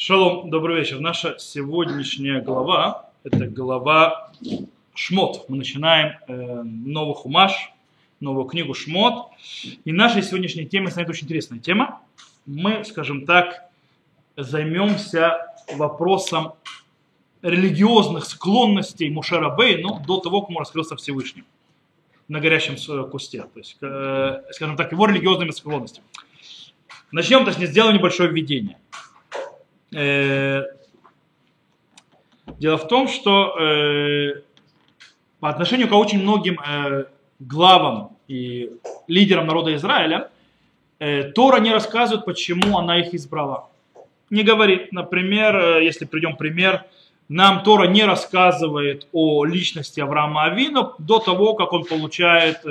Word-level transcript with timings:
Шалом, 0.00 0.48
добрый 0.48 0.78
вечер. 0.78 1.00
Наша 1.00 1.36
сегодняшняя 1.40 2.40
глава– 2.40 3.10
это 3.24 3.48
глава 3.48 4.30
Шмот. 4.94 5.46
Мы 5.48 5.56
начинаем 5.56 6.12
э, 6.28 6.62
новый 6.62 7.16
хумаш, 7.16 7.72
новую 8.20 8.44
книгу 8.44 8.74
Шмот. 8.74 9.26
И 9.84 9.90
нашей 9.90 10.22
сегодняшней 10.22 10.66
темой 10.66 10.92
станет 10.92 11.10
очень 11.10 11.24
интересная 11.24 11.58
тема. 11.58 12.00
Мы, 12.46 12.84
скажем 12.84 13.26
так, 13.26 13.68
займемся 14.36 15.52
вопросом 15.74 16.52
религиозных 17.42 18.24
склонностей 18.26 19.10
Мушера 19.10 19.50
Бейну 19.50 19.98
до 20.06 20.20
того, 20.20 20.42
как 20.42 20.50
он 20.50 20.58
раскрылся 20.58 20.94
Всевышним 20.94 21.44
на 22.28 22.38
горящем 22.38 22.76
кусте. 23.10 23.42
То 23.42 23.58
есть, 23.58 23.78
э, 23.80 24.42
скажем 24.52 24.76
так, 24.76 24.92
его 24.92 25.06
религиозными 25.06 25.50
склонностями. 25.50 26.06
Начнем, 27.10 27.44
то 27.44 27.50
есть, 27.50 27.60
сделаем 27.68 27.96
небольшое 27.96 28.30
введение. 28.30 28.78
Э, 29.94 30.64
дело 32.58 32.76
в 32.76 32.88
том, 32.88 33.08
что 33.08 33.58
э, 33.58 34.42
по 35.40 35.48
отношению 35.48 35.88
к 35.88 35.92
очень 35.92 36.22
многим 36.22 36.60
э, 36.60 37.04
главам 37.38 38.16
и 38.28 38.70
лидерам 39.06 39.46
народа 39.46 39.74
Израиля, 39.74 40.30
Тора 41.34 41.60
не 41.60 41.72
рассказывает, 41.72 42.24
почему 42.24 42.76
она 42.76 42.98
их 42.98 43.14
избрала. 43.14 43.68
Не 44.30 44.42
говорит, 44.42 44.92
например, 44.92 45.78
если 45.78 46.06
придем 46.06 46.36
пример, 46.36 46.86
нам 47.28 47.62
Тора 47.62 47.86
не 47.86 48.04
рассказывает 48.04 49.06
о 49.12 49.44
личности 49.44 50.00
Авраама 50.00 50.46
Авина 50.46 50.94
до 50.98 51.20
того, 51.20 51.54
как 51.54 51.72
он 51.72 51.84
получает 51.84 52.64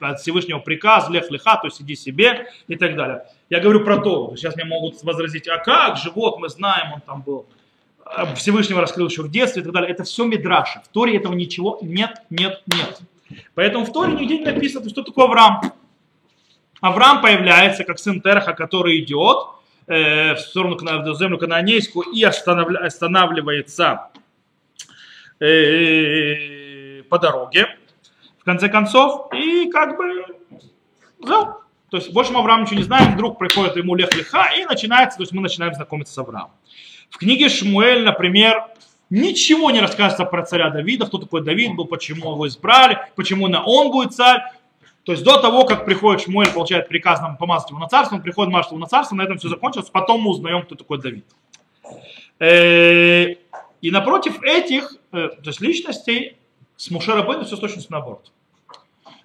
от 0.00 0.20
Всевышнего 0.20 0.58
приказ, 0.58 1.08
лех 1.08 1.30
леха, 1.30 1.56
то 1.56 1.66
есть 1.66 1.80
иди 1.80 1.96
себе 1.96 2.48
и 2.68 2.76
так 2.76 2.96
далее. 2.96 3.24
Я 3.50 3.60
говорю 3.60 3.84
про 3.84 3.98
то, 3.98 4.34
сейчас 4.36 4.56
мне 4.56 4.64
могут 4.64 5.02
возразить, 5.02 5.48
а 5.48 5.58
как 5.58 5.96
же, 5.96 6.10
вот 6.10 6.38
мы 6.38 6.48
знаем, 6.48 6.94
он 6.94 7.00
там 7.00 7.22
был, 7.22 7.46
а, 8.04 8.34
Всевышнего 8.34 8.80
раскрыл 8.80 9.08
еще 9.08 9.22
в 9.22 9.30
детстве 9.30 9.62
и 9.62 9.64
так 9.64 9.72
далее. 9.72 9.90
Это 9.90 10.04
все 10.04 10.24
мидраши. 10.24 10.80
В 10.84 10.88
Торе 10.88 11.16
этого 11.16 11.34
ничего 11.34 11.78
нет, 11.82 12.22
нет, 12.30 12.62
нет. 12.66 13.00
Поэтому 13.54 13.84
в 13.84 13.92
Торе 13.92 14.12
нигде 14.12 14.38
не 14.38 14.44
написано, 14.44 14.88
что 14.88 15.02
такое 15.02 15.26
Авраам. 15.26 15.60
Авраам 16.80 17.22
появляется 17.22 17.84
как 17.84 17.98
сын 17.98 18.20
Терха, 18.20 18.52
который 18.52 19.00
идет 19.00 19.46
э, 19.86 20.34
в 20.34 20.38
сторону 20.38 20.76
в 20.76 21.18
землю 21.18 21.38
кананейскую 21.38 22.10
и 22.10 22.22
останавливается 22.22 24.10
э, 25.40 27.02
по 27.08 27.18
дороге 27.18 27.68
в 28.44 28.46
конце 28.46 28.68
концов, 28.68 29.32
и 29.32 29.70
как 29.70 29.96
бы, 29.96 30.26
да, 31.18 31.56
то 31.88 31.96
есть 31.96 32.12
больше 32.12 32.30
мы 32.30 32.40
Авраам 32.40 32.64
ничего 32.64 32.76
не 32.76 32.82
знаем, 32.82 33.14
вдруг 33.14 33.38
приходит 33.38 33.74
ему 33.76 33.94
Лех 33.94 34.14
Леха, 34.14 34.50
и 34.54 34.66
начинается, 34.66 35.16
то 35.16 35.22
есть 35.22 35.32
мы 35.32 35.40
начинаем 35.40 35.72
знакомиться 35.72 36.12
с 36.12 36.18
Авраамом. 36.18 36.50
В 37.08 37.16
книге 37.16 37.48
Шмуэль, 37.48 38.04
например, 38.04 38.66
ничего 39.08 39.70
не 39.70 39.80
рассказывается 39.80 40.26
про 40.26 40.44
царя 40.44 40.68
Давида, 40.68 41.06
кто 41.06 41.16
такой 41.16 41.42
Давид 41.42 41.74
был, 41.74 41.86
почему 41.86 42.32
его 42.32 42.46
избрали, 42.46 42.98
почему 43.16 43.48
на 43.48 43.64
он 43.64 43.90
будет 43.90 44.12
царь. 44.12 44.42
То 45.04 45.12
есть 45.12 45.24
до 45.24 45.40
того, 45.40 45.64
как 45.64 45.86
приходит 45.86 46.24
Шмуэль, 46.24 46.50
получает 46.50 46.88
приказ 46.88 47.22
нам 47.22 47.38
помазать 47.38 47.70
его 47.70 47.78
на 47.78 47.88
царство, 47.88 48.16
он 48.16 48.22
приходит 48.22 48.52
мажет 48.52 48.72
его 48.72 48.80
на 48.80 48.88
царство, 48.88 49.16
на 49.16 49.22
этом 49.22 49.38
все 49.38 49.48
закончилось, 49.48 49.88
потом 49.88 50.20
мы 50.20 50.32
узнаем, 50.32 50.64
кто 50.64 50.74
такой 50.74 51.00
Давид. 51.00 51.24
Э, 52.40 53.36
и 53.80 53.90
напротив 53.90 54.42
этих, 54.42 54.96
э, 55.12 55.28
то 55.28 55.46
есть 55.46 55.62
личностей, 55.62 56.36
с 56.76 56.90
Мушера 56.90 57.22
Бену 57.22 57.44
все 57.44 57.56
точно 57.56 57.82
наоборот. 57.88 58.32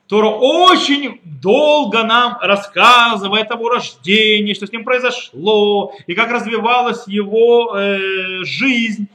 Тора 0.09 0.29
очень 0.29 1.21
долго 1.23 2.03
нам 2.03 2.39
рассказывает 2.41 3.52
о 3.52 3.69
рождении, 3.69 4.55
что 4.55 4.66
с 4.66 4.71
ним 4.71 4.83
произошло, 4.83 5.93
и 6.07 6.16
как 6.16 6.31
развивалась 6.31 7.07
его 7.07 7.77
э, 7.77 8.43
жизнь 8.43 9.07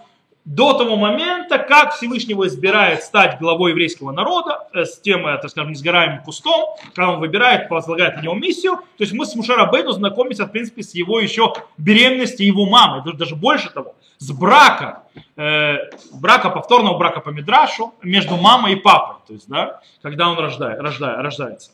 до 0.44 0.74
того 0.74 0.96
момента, 0.96 1.58
как 1.58 1.94
Всевышнего 1.94 2.46
избирает 2.46 3.02
стать 3.02 3.38
главой 3.40 3.70
еврейского 3.70 4.12
народа, 4.12 4.68
э, 4.74 4.84
с 4.84 5.00
тем, 5.00 5.26
э, 5.26 5.38
так 5.38 5.50
скажем, 5.50 5.72
несгораемым 5.72 6.22
кустом, 6.22 6.76
когда 6.94 7.12
он 7.12 7.20
выбирает, 7.20 7.70
возлагает 7.70 8.16
на 8.16 8.22
него 8.22 8.34
миссию. 8.34 8.76
То 8.76 9.04
есть 9.04 9.12
мы 9.12 9.24
с 9.24 9.34
Мушера 9.34 9.66
Бейну 9.66 9.92
знакомимся, 9.92 10.44
в 10.44 10.52
принципе, 10.52 10.82
с 10.82 10.94
его 10.94 11.18
еще 11.18 11.54
беременности 11.78 12.42
его 12.42 12.66
мамы, 12.66 13.02
даже 13.14 13.36
больше 13.36 13.70
того, 13.70 13.94
с 14.18 14.30
брака 14.32 15.04
э, 15.36 15.76
брака, 16.12 16.50
повторного 16.50 16.98
брака 16.98 17.20
по 17.20 17.30
Мидрашу 17.30 17.94
между 18.02 18.36
мамой 18.36 18.74
и 18.74 18.76
папой, 18.76 19.16
то 19.26 19.32
есть, 19.32 19.48
да, 19.48 19.80
когда 20.02 20.28
он 20.28 20.38
рождает, 20.38 20.80
рождает, 20.80 21.18
рождается. 21.20 21.70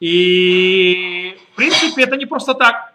И, 0.00 1.36
в 1.52 1.56
принципе, 1.56 2.02
это 2.02 2.16
не 2.16 2.26
просто 2.26 2.54
так. 2.54 2.93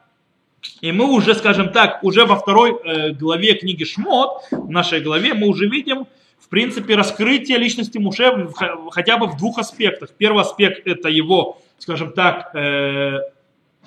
И 0.81 0.91
мы 0.91 1.05
уже, 1.05 1.35
скажем 1.35 1.71
так, 1.71 2.03
уже 2.03 2.25
во 2.25 2.35
второй 2.35 2.71
э, 2.71 3.11
главе 3.11 3.53
книги 3.53 3.83
Шмот, 3.83 4.43
в 4.51 4.69
нашей 4.69 5.01
главе, 5.01 5.33
мы 5.33 5.47
уже 5.47 5.67
видим, 5.67 6.07
в 6.39 6.49
принципе, 6.49 6.95
раскрытие 6.95 7.57
личности 7.57 7.97
Муше 7.97 8.49
хотя 8.91 9.17
бы 9.17 9.27
в 9.27 9.37
двух 9.37 9.59
аспектах. 9.59 10.09
Первый 10.17 10.41
аспект 10.41 10.87
это 10.87 11.09
его, 11.09 11.61
скажем 11.77 12.11
так, 12.11 12.53
э, 12.55 13.19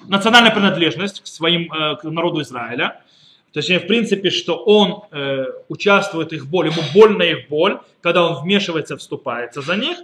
национальная 0.06 0.52
принадлежность 0.52 1.22
к 1.22 1.26
своим, 1.26 1.72
э, 1.72 1.96
к 1.96 2.04
народу 2.04 2.40
Израиля 2.42 3.00
точнее, 3.52 3.80
в 3.80 3.86
принципе, 3.86 4.30
что 4.30 4.56
он 4.56 5.04
э, 5.10 5.46
участвует 5.68 6.30
в 6.30 6.32
их 6.32 6.46
боли, 6.46 6.70
ему 6.70 6.82
больно 6.94 7.22
их 7.22 7.48
боль, 7.48 7.78
когда 8.00 8.26
он 8.26 8.42
вмешивается, 8.42 8.96
вступается 8.96 9.60
за 9.60 9.76
них, 9.76 9.98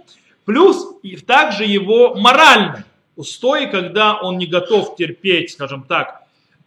плюс 0.45 0.95
и 1.03 1.17
также 1.17 1.65
его 1.65 2.15
моральный 2.15 2.83
устой, 3.15 3.67
когда 3.67 4.19
он 4.19 4.37
не 4.37 4.45
готов 4.45 4.95
терпеть, 4.95 5.51
скажем 5.51 5.83
так, 5.83 6.18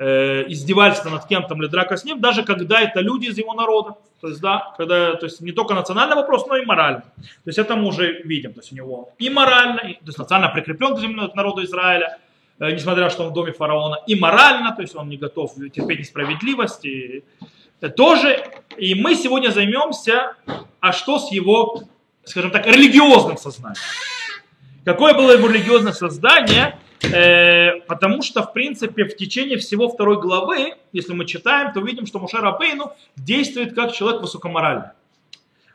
э, 0.03 0.45
издевательство 0.49 1.11
над 1.11 1.27
кем-то 1.27 1.55
или 1.55 1.67
драка 1.67 1.97
с 1.97 2.05
ним, 2.05 2.21
даже 2.21 2.43
когда 2.43 2.81
это 2.81 3.01
люди 3.01 3.27
из 3.27 3.39
его 3.39 3.55
народа. 3.55 3.97
То 4.21 4.29
есть, 4.29 4.41
да, 4.41 4.75
когда, 4.77 5.15
то 5.15 5.27
есть 5.27 5.41
не 5.41 5.53
только 5.53 5.75
национальный 5.75 6.17
вопрос, 6.17 6.47
но 6.47 6.57
и 6.57 6.65
моральный. 6.65 7.03
То 7.03 7.47
есть 7.47 7.59
это 7.59 7.77
мы 7.77 7.89
уже 7.89 8.23
видим. 8.23 8.53
То 8.53 8.61
есть 8.61 8.73
у 8.73 8.77
него 8.77 9.11
и 9.19 9.31
морально, 9.31 9.81
и, 9.81 9.95
то 9.95 10.07
есть 10.07 10.19
национально 10.19 10.55
прикреплен 10.55 11.31
к 11.31 11.35
народу 11.35 11.65
Израиля, 11.65 12.19
Э, 12.63 12.71
несмотря 12.71 13.11
что 13.11 13.25
он 13.25 13.31
в 13.31 13.33
доме 13.33 13.53
фараона, 13.53 13.99
и 14.07 14.15
морально, 14.15 14.73
то 14.73 14.83
есть 14.83 14.95
он 14.95 15.09
не 15.09 15.17
готов 15.17 15.55
терпеть 15.75 15.99
несправедливости, 15.99 17.25
тоже. 17.97 18.45
И 18.77 18.95
мы 18.95 19.17
сегодня 19.17 19.51
займемся, 19.51 20.37
а 20.79 20.93
что 20.93 21.19
с 21.19 21.33
его, 21.33 21.83
скажем 22.25 22.53
так, 22.53 22.65
религиозным 22.69 23.37
сознанием. 23.37 23.83
Какое 24.85 25.15
было 25.15 25.33
его 25.33 25.49
религиозное 25.49 25.93
создание, 25.93 26.79
потому 27.03 28.23
что, 28.23 28.43
в 28.43 28.53
принципе, 28.53 29.05
в 29.05 29.17
течение 29.17 29.59
всего 29.59 29.89
второй 29.89 30.21
главы, 30.21 30.75
если 30.93 31.13
мы 31.13 31.27
читаем, 31.27 31.73
то 31.73 31.81
увидим, 31.81 32.07
что 32.07 32.19
Мушер 32.19 32.45
Абейну 32.45 32.93
действует 33.17 33.75
как 33.75 33.93
человек 33.93 34.23
высокоморальный. 34.23 34.91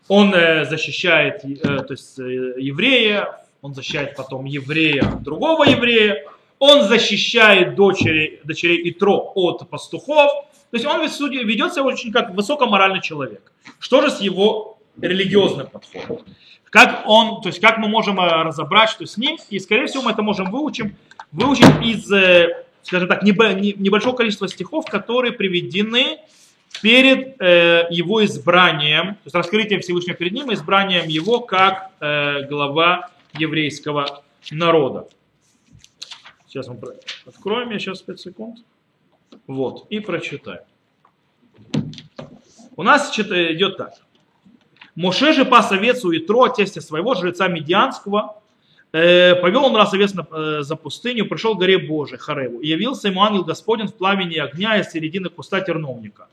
Он 0.07 0.33
э, 0.33 0.65
защищает 0.65 1.43
э, 1.43 1.55
то 1.57 1.91
есть, 1.91 2.17
э, 2.19 2.53
еврея, 2.57 3.43
он 3.61 3.73
защищает 3.73 4.15
потом 4.15 4.45
еврея, 4.45 5.03
другого 5.19 5.65
еврея, 5.65 6.25
он 6.59 6.83
защищает 6.83 7.75
дочери, 7.75 8.39
дочерей 8.43 8.89
Итро 8.89 9.31
от 9.35 9.69
пастухов. 9.69 10.31
То 10.71 10.77
есть 10.77 10.85
он 10.85 11.01
ведет 11.01 11.73
себя 11.73 11.83
очень 11.83 12.11
как 12.11 12.33
высокоморальный 12.33 13.01
человек. 13.01 13.51
Что 13.79 14.01
же 14.01 14.09
с 14.09 14.21
его 14.21 14.79
религиозным 14.99 15.67
подходом? 15.67 16.25
Как 16.69 17.03
он, 17.05 17.41
то 17.41 17.49
есть 17.49 17.59
как 17.61 17.77
мы 17.77 17.87
можем 17.87 18.19
э, 18.19 18.43
разобрать, 18.43 18.89
что 18.89 19.05
с 19.05 19.17
ним, 19.17 19.37
и 19.49 19.59
скорее 19.59 19.87
всего 19.87 20.03
мы 20.03 20.11
это 20.11 20.21
можем 20.21 20.51
выучим, 20.51 20.95
выучить 21.31 21.65
из, 21.81 22.11
э, 22.11 22.65
скажем 22.83 23.07
так, 23.07 23.23
небольшого 23.23 24.15
количества 24.15 24.47
стихов, 24.47 24.85
которые 24.85 25.31
приведены 25.31 26.19
перед 26.81 27.41
э, 27.41 27.87
его 27.89 28.23
избранием, 28.25 29.15
то 29.15 29.21
есть 29.25 29.35
раскрытием 29.35 29.81
Всевышнего 29.81 30.15
перед 30.15 30.33
ним, 30.33 30.53
избранием 30.53 31.07
его 31.07 31.39
как 31.39 31.91
глава 31.99 33.09
еврейского 33.33 34.23
народа. 34.51 35.07
Сейчас 36.47 36.67
мы 36.67 36.77
откроем, 37.25 37.71
я 37.71 37.79
сейчас 37.79 38.01
5 38.01 38.19
секунд. 38.19 38.59
Вот, 39.47 39.85
и 39.89 39.99
прочитаем. 39.99 40.61
У 42.75 42.83
нас 42.83 43.17
идет 43.17 43.77
так. 43.77 43.93
Моше 44.97 45.31
же 45.31 45.45
пас 45.45 45.71
овец 45.71 46.03
у 46.05 46.11
Итро, 46.11 46.47
тестя 46.47 46.81
своего, 46.81 47.13
жреца 47.13 47.47
Медианского, 47.47 48.41
э, 48.91 49.35
повел 49.35 49.65
он 49.65 49.75
раз 49.75 49.93
овец 49.93 50.11
э, 50.15 50.57
за 50.61 50.75
пустыню, 50.75 51.27
пришел 51.27 51.55
к 51.55 51.59
горе 51.59 51.77
Божией, 51.77 52.17
Хареву, 52.17 52.61
и 52.61 52.67
явился 52.67 53.09
ему 53.09 53.21
ангел 53.21 53.43
Господень 53.43 53.89
в 53.89 53.93
пламени 53.93 54.37
огня 54.37 54.79
из 54.79 54.89
середины 54.89 55.29
куста 55.29 55.61
терновника. 55.61 56.27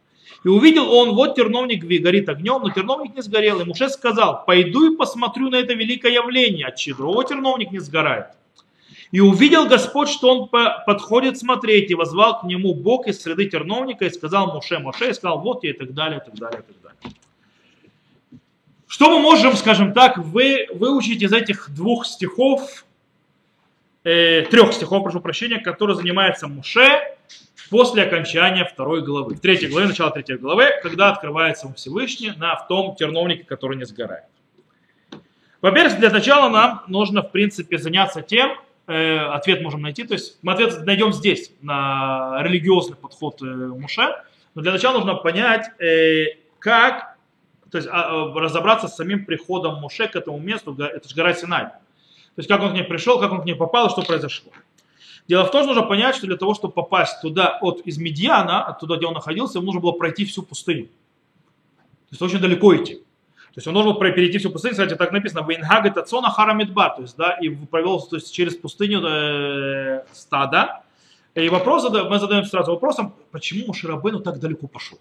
И 0.45 0.49
увидел 0.49 0.91
он, 0.91 1.15
вот 1.15 1.35
терновник 1.35 1.85
горит 1.85 2.31
огнем, 2.31 2.63
но 2.63 2.71
терновник 2.71 3.15
не 3.15 3.23
сгорел. 3.23 3.61
И 3.61 3.65
Муше 3.65 3.91
сказал, 3.91 4.47
пойду 4.47 4.91
и 4.91 4.97
посмотрю 4.97 5.51
на 5.51 5.57
это 5.57 5.75
великое 5.75 6.13
явление, 6.13 6.69
от 6.69 6.77
чего 6.77 7.23
терновник 7.23 7.71
не 7.71 7.81
сгорает. 7.81 8.29
И 9.13 9.21
увидел 9.21 9.69
Господь, 9.69 10.09
что 10.09 10.31
он 10.35 10.49
подходит 10.49 11.37
смотреть, 11.37 11.91
и 11.91 11.95
возвал 11.95 12.41
к 12.41 12.45
нему 12.45 12.75
Бог 12.75 13.09
из 13.09 13.21
среды 13.21 13.45
терновника, 13.45 14.07
и 14.07 14.11
сказал 14.11 14.55
Моше, 14.55 14.79
Моше, 14.79 15.11
и 15.11 15.13
сказал, 15.13 15.41
вот 15.41 15.65
я, 15.65 15.71
и 15.71 15.73
так 15.75 15.93
далее, 15.93 16.23
и 16.23 16.25
так 16.25 16.39
далее, 16.39 16.61
и 16.61 16.63
так 16.63 16.77
далее. 16.77 16.84
Что 18.95 19.11
мы 19.11 19.19
можем, 19.19 19.57
скажем 19.57 19.93
так, 19.93 20.19
вы, 20.19 20.69
выучить 20.73 21.21
из 21.21 21.33
этих 21.33 21.69
двух 21.75 22.07
стихов, 22.07 22.85
э, 24.05 24.43
трех 24.43 24.73
стихов, 24.73 25.03
прошу 25.03 25.19
прощения, 25.21 25.59
которые 25.59 25.97
занимается 25.97 26.47
Муше, 26.47 27.03
после 27.71 28.05
окончания 28.05 28.65
второй 28.65 29.03
главы. 29.03 29.35
Третьей 29.35 29.69
главе, 29.69 29.89
начало 29.89 30.13
третьей 30.13 30.37
главы, 30.37 30.67
когда 30.81 31.11
открывается 31.11 31.75
Всевышний 31.75 32.35
на 32.37 32.55
в 32.55 32.69
том 32.69 32.95
терновнике, 32.95 33.43
который 33.43 33.77
не 33.77 33.85
сгорает. 33.85 34.27
Во-первых, 35.61 35.99
для 35.99 36.11
начала 36.11 36.49
нам 36.49 36.85
нужно, 36.87 37.23
в 37.23 37.33
принципе, 37.33 37.79
заняться 37.79 38.23
тем, 38.23 38.53
э, 38.87 39.17
ответ 39.19 39.61
можем 39.61 39.83
найти, 39.83 40.05
то 40.05 40.15
есть 40.15 40.39
мы 40.43 40.53
ответ 40.53 40.87
найдем 40.87 41.13
здесь, 41.13 41.51
на 41.63 42.39
религиозный 42.43 42.95
подход 42.95 43.43
э, 43.43 43.45
Муше, 43.45 44.15
но 44.55 44.63
для 44.63 44.71
начала 44.71 44.99
нужно 44.99 45.17
понять, 45.17 45.69
э, 45.81 46.37
как, 46.61 47.14
то 47.75 47.79
есть 47.79 47.91
а, 47.91 48.03
а, 48.05 48.39
разобраться 48.39 48.87
с 48.87 48.95
самим 48.95 49.25
приходом 49.25 49.81
Муше 49.81 50.07
к 50.07 50.15
этому 50.15 50.39
месту, 50.39 50.77
это 50.81 51.09
же 51.09 51.15
гора 51.17 51.35
Синай. 51.35 51.65
То 51.65 51.73
есть 52.37 52.49
как 52.49 52.63
он 52.63 52.71
к 52.71 52.75
ней 52.75 52.85
пришел, 52.85 53.19
как 53.19 53.33
он 53.33 53.43
к 53.43 53.47
ней 53.47 53.57
попал, 53.57 53.91
что 53.91 54.03
произошло. 54.03 54.53
Дело 55.27 55.43
в 55.43 55.51
том, 55.51 55.65
что 55.65 55.75
нужно 55.75 55.83
понять, 55.83 56.15
что 56.15 56.29
для 56.29 56.37
того, 56.37 56.55
чтобы 56.55 56.73
попасть 56.73 57.21
туда 57.21 57.59
от 57.61 57.81
из 57.81 57.99
Медиана, 57.99 58.63
оттуда, 58.63 58.97
где 58.97 59.07
он 59.07 59.15
находился, 59.15 59.59
ему 59.59 59.67
нужно 59.67 59.81
было 59.81 59.91
пройти 59.91 60.25
всю 60.25 60.45
пустыню. 60.45 60.85
То 60.85 62.13
есть 62.13 62.23
очень 62.23 62.39
далеко 62.39 62.77
идти. 62.77 62.95
То 62.95 63.57
есть 63.57 63.67
он 63.67 63.75
должен 63.75 63.93
был 63.93 63.99
перейти 63.99 64.39
всю 64.39 64.51
пустыню, 64.51 64.75
кстати, 64.75 64.95
так 64.95 65.11
написано, 65.11 65.45
Вейнгаг 65.45 65.85
это 65.85 66.05
харамидбар, 66.05 66.95
то 66.95 67.03
есть, 67.03 67.17
да, 67.17 67.33
и 67.33 67.49
провел 67.49 68.01
то 68.03 68.15
есть, 68.15 68.33
через 68.33 68.55
пустыню 68.55 69.03
э, 69.05 70.05
стада. 70.13 70.85
И 71.35 71.49
вопрос, 71.49 71.91
мы 71.91 72.21
задаем 72.21 72.45
сразу 72.45 72.71
вопросом, 72.71 73.17
почему 73.33 73.75
Шарабейну 73.75 74.21
так 74.21 74.39
далеко 74.39 74.69
пошел? 74.69 75.01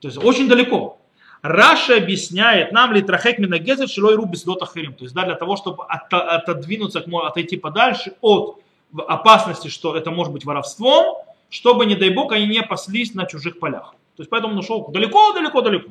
То 0.00 0.08
есть 0.08 0.22
очень 0.22 0.48
далеко. 0.48 0.98
Раша 1.42 1.96
объясняет 1.96 2.72
нам 2.72 2.92
литрахек 2.92 3.38
минагезет 3.38 3.90
шилой 3.90 4.16
рубис 4.16 4.42
дотахирим. 4.44 4.94
То 4.94 5.04
есть 5.04 5.14
да, 5.14 5.24
для 5.24 5.34
того, 5.34 5.56
чтобы 5.56 5.84
отодвинуться, 5.86 7.04
отойти 7.24 7.56
подальше 7.56 8.14
от 8.20 8.60
опасности, 8.96 9.68
что 9.68 9.96
это 9.96 10.10
может 10.10 10.32
быть 10.32 10.44
воровством, 10.44 11.16
чтобы, 11.50 11.86
не 11.86 11.94
дай 11.94 12.10
бог, 12.10 12.32
они 12.32 12.46
не 12.46 12.62
паслись 12.62 13.14
на 13.14 13.26
чужих 13.26 13.58
полях. 13.58 13.94
То 14.16 14.22
есть 14.22 14.30
поэтому 14.30 14.54
он 14.54 14.58
ушел 14.58 14.88
далеко-далеко-далеко. 14.88 15.90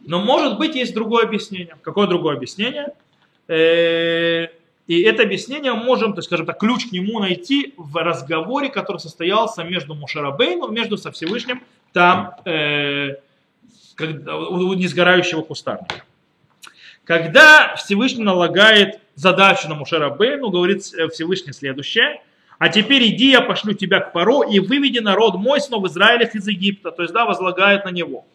Но 0.00 0.20
может 0.20 0.58
быть 0.58 0.74
есть 0.74 0.94
другое 0.94 1.24
объяснение. 1.24 1.76
Какое 1.82 2.06
другое 2.06 2.36
объяснение? 2.36 2.94
Э, 3.48 4.48
и 4.86 5.02
это 5.02 5.24
объяснение 5.24 5.72
мы 5.74 5.82
можем, 5.82 6.12
то 6.12 6.18
есть, 6.18 6.28
скажем 6.28 6.46
так, 6.46 6.58
ключ 6.58 6.88
к 6.88 6.92
нему 6.92 7.18
найти 7.18 7.74
в 7.76 8.02
разговоре, 8.02 8.68
который 8.68 8.98
состоялся 8.98 9.64
между 9.64 9.94
Мушарабейном, 9.94 10.72
между 10.72 10.96
со 10.96 11.10
Всевышним, 11.10 11.62
там, 11.96 12.34
э, 12.44 13.14
когда, 13.94 14.36
у 14.36 14.74
несгорающего 14.74 15.40
кустарника. 15.40 16.02
Когда 17.04 17.74
Всевышний 17.76 18.22
налагает 18.22 19.00
задачу 19.14 19.66
на 19.70 19.76
Мушарабейну, 19.76 20.50
говорит 20.50 20.82
э, 20.92 21.08
Всевышний 21.08 21.54
следующее, 21.54 22.20
а 22.58 22.68
теперь 22.68 23.06
иди, 23.06 23.30
я 23.30 23.40
пошлю 23.40 23.72
тебя 23.72 24.00
к 24.00 24.12
Паро 24.12 24.42
и 24.42 24.60
выведи 24.60 24.98
народ 24.98 25.36
мой 25.36 25.58
снова 25.58 25.84
в 25.84 25.90
Израилях 25.90 26.34
из 26.34 26.46
Египта. 26.46 26.90
То 26.90 27.00
есть, 27.00 27.14
да, 27.14 27.24
возлагает 27.24 27.86
на 27.86 27.90
него. 27.90 28.26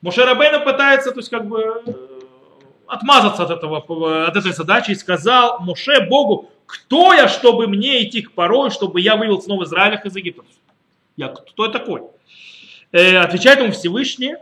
Мушарабейна 0.00 0.60
пытается, 0.60 1.10
то 1.10 1.18
есть 1.18 1.28
как 1.28 1.46
бы 1.46 1.60
э, 1.60 1.92
отмазаться 2.86 3.42
от, 3.42 3.50
этого, 3.50 3.84
от 4.26 4.34
этой 4.34 4.52
задачи 4.52 4.92
и 4.92 4.94
сказал 4.94 5.60
Муше 5.60 6.06
Богу, 6.08 6.50
кто 6.64 7.12
я, 7.12 7.28
чтобы 7.28 7.66
мне 7.66 8.02
идти 8.02 8.22
к 8.22 8.32
порой, 8.32 8.70
чтобы 8.70 9.02
я 9.02 9.16
вывел 9.16 9.42
снова 9.42 9.64
Израилях 9.64 10.06
из 10.06 10.16
Египта? 10.16 10.42
Я 11.18 11.28
кто 11.28 11.66
я 11.66 11.70
такой? 11.70 12.00
Э, 12.94 13.18
отвечает 13.18 13.58
ему 13.58 13.72
Всевышний, 13.72 14.36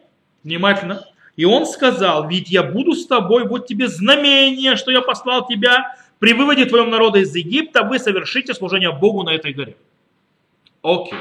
внимательно, 0.44 1.06
и 1.37 1.46
он 1.46 1.64
сказал, 1.64 2.28
ведь 2.28 2.50
я 2.50 2.62
буду 2.62 2.93
с 2.93 3.06
тобой, 3.06 3.49
вот 3.49 3.66
тебе 3.66 3.88
знамение, 3.88 4.76
что 4.76 4.90
я 4.90 5.00
послал 5.00 5.46
тебя, 5.49 5.96
при 6.19 6.34
выводе 6.34 6.66
твоего 6.66 6.87
народа 6.87 7.20
из 7.20 7.34
Египта 7.34 7.82
вы 7.82 7.99
совершите 7.99 8.52
служение 8.52 8.93
Богу 8.93 9.22
на 9.22 9.31
этой 9.31 9.54
горе. 9.54 9.75
Окей. 10.82 11.19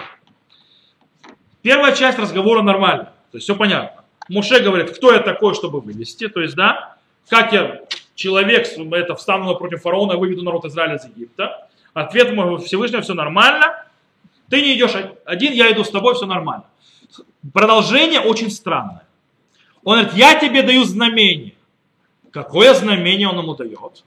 Первая 1.62 1.96
часть 1.96 2.20
разговора 2.20 2.64
нормальная, 2.64 3.14
то 3.32 3.38
есть 3.38 3.46
все 3.46 3.56
понятно. 3.56 4.04
Муше 4.28 4.60
говорит, 4.60 4.92
кто 4.92 5.14
я 5.14 5.20
такой, 5.20 5.56
чтобы 5.56 5.80
вывести, 5.80 6.28
то 6.28 6.42
есть, 6.42 6.56
да, 6.56 6.98
как 7.30 7.54
я, 7.54 7.80
человек, 8.14 8.68
это 8.92 9.16
встану 9.16 9.46
напротив 9.46 9.82
фараона 9.84 10.14
и 10.14 10.18
выведу 10.18 10.44
народ 10.44 10.66
Израиля 10.66 10.96
из 10.96 11.06
Египта. 11.06 11.70
Ответ 11.94 12.34
мой 12.34 12.60
Всевышнего, 12.60 13.02
все 13.02 13.14
нормально. 13.14 13.86
Ты 14.50 14.62
не 14.62 14.74
идешь 14.76 14.92
один, 15.24 15.54
я 15.54 15.72
иду 15.72 15.86
с 15.86 15.90
тобой, 15.92 16.14
все 16.16 16.26
нормально. 16.26 16.66
Продолжение 17.54 18.20
очень 18.20 18.52
странное. 18.52 19.06
Он 19.84 20.00
говорит, 20.00 20.18
я 20.18 20.36
тебе 20.36 20.64
даю 20.64 20.84
знамение. 20.84 21.54
Какое 22.32 22.74
знамение 22.74 23.28
он 23.28 23.40
ему 23.40 23.56
дает? 23.56 24.04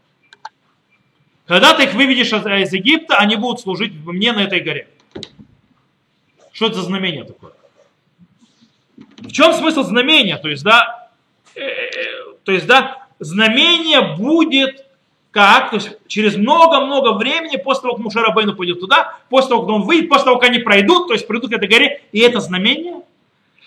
Когда 1.47 1.75
ты 1.75 1.85
их 1.85 1.95
выведешь 1.95 2.33
из 2.33 2.73
Египта, 2.73 3.17
они 3.17 3.37
будут 3.37 3.61
служить 3.61 3.93
мне 3.93 4.33
на 4.33 4.45
этой 4.45 4.61
горе. 4.61 4.89
Что 6.53 6.67
это 6.67 6.77
за 6.77 6.83
знамение 6.83 7.25
такое? 7.25 7.53
В 9.19 9.33
чем 9.33 9.53
смысл 9.53 9.83
знамения? 9.83 10.39
То 10.39 10.49
есть, 10.49 10.63
да, 10.63 11.11
э, 11.55 11.61
э, 11.61 12.35
то 12.45 12.53
есть, 12.53 12.67
да, 12.67 13.09
знамение 13.19 14.17
будет 14.17 14.84
как? 15.35 15.71
То 15.71 15.77
есть 15.77 15.91
через 16.07 16.37
много-много 16.37 17.15
времени, 17.15 17.57
после 17.57 17.83
того, 17.83 17.95
как 17.97 18.05
Мушарабейну 18.05 18.55
пойдет 18.55 18.79
туда, 18.79 19.19
после 19.29 19.51
того, 19.51 19.63
как 19.63 19.71
он 19.71 19.83
выйдет, 19.83 20.09
после 20.09 20.27
того, 20.27 20.39
как 20.39 20.49
они 20.49 20.61
пройдут, 20.61 21.09
то 21.09 21.13
есть 21.13 21.27
придут 21.27 21.51
к 21.51 21.55
этой 21.55 21.69
горе, 21.69 22.03
и 22.13 22.21
это 22.21 22.39
знамение. 22.39 23.03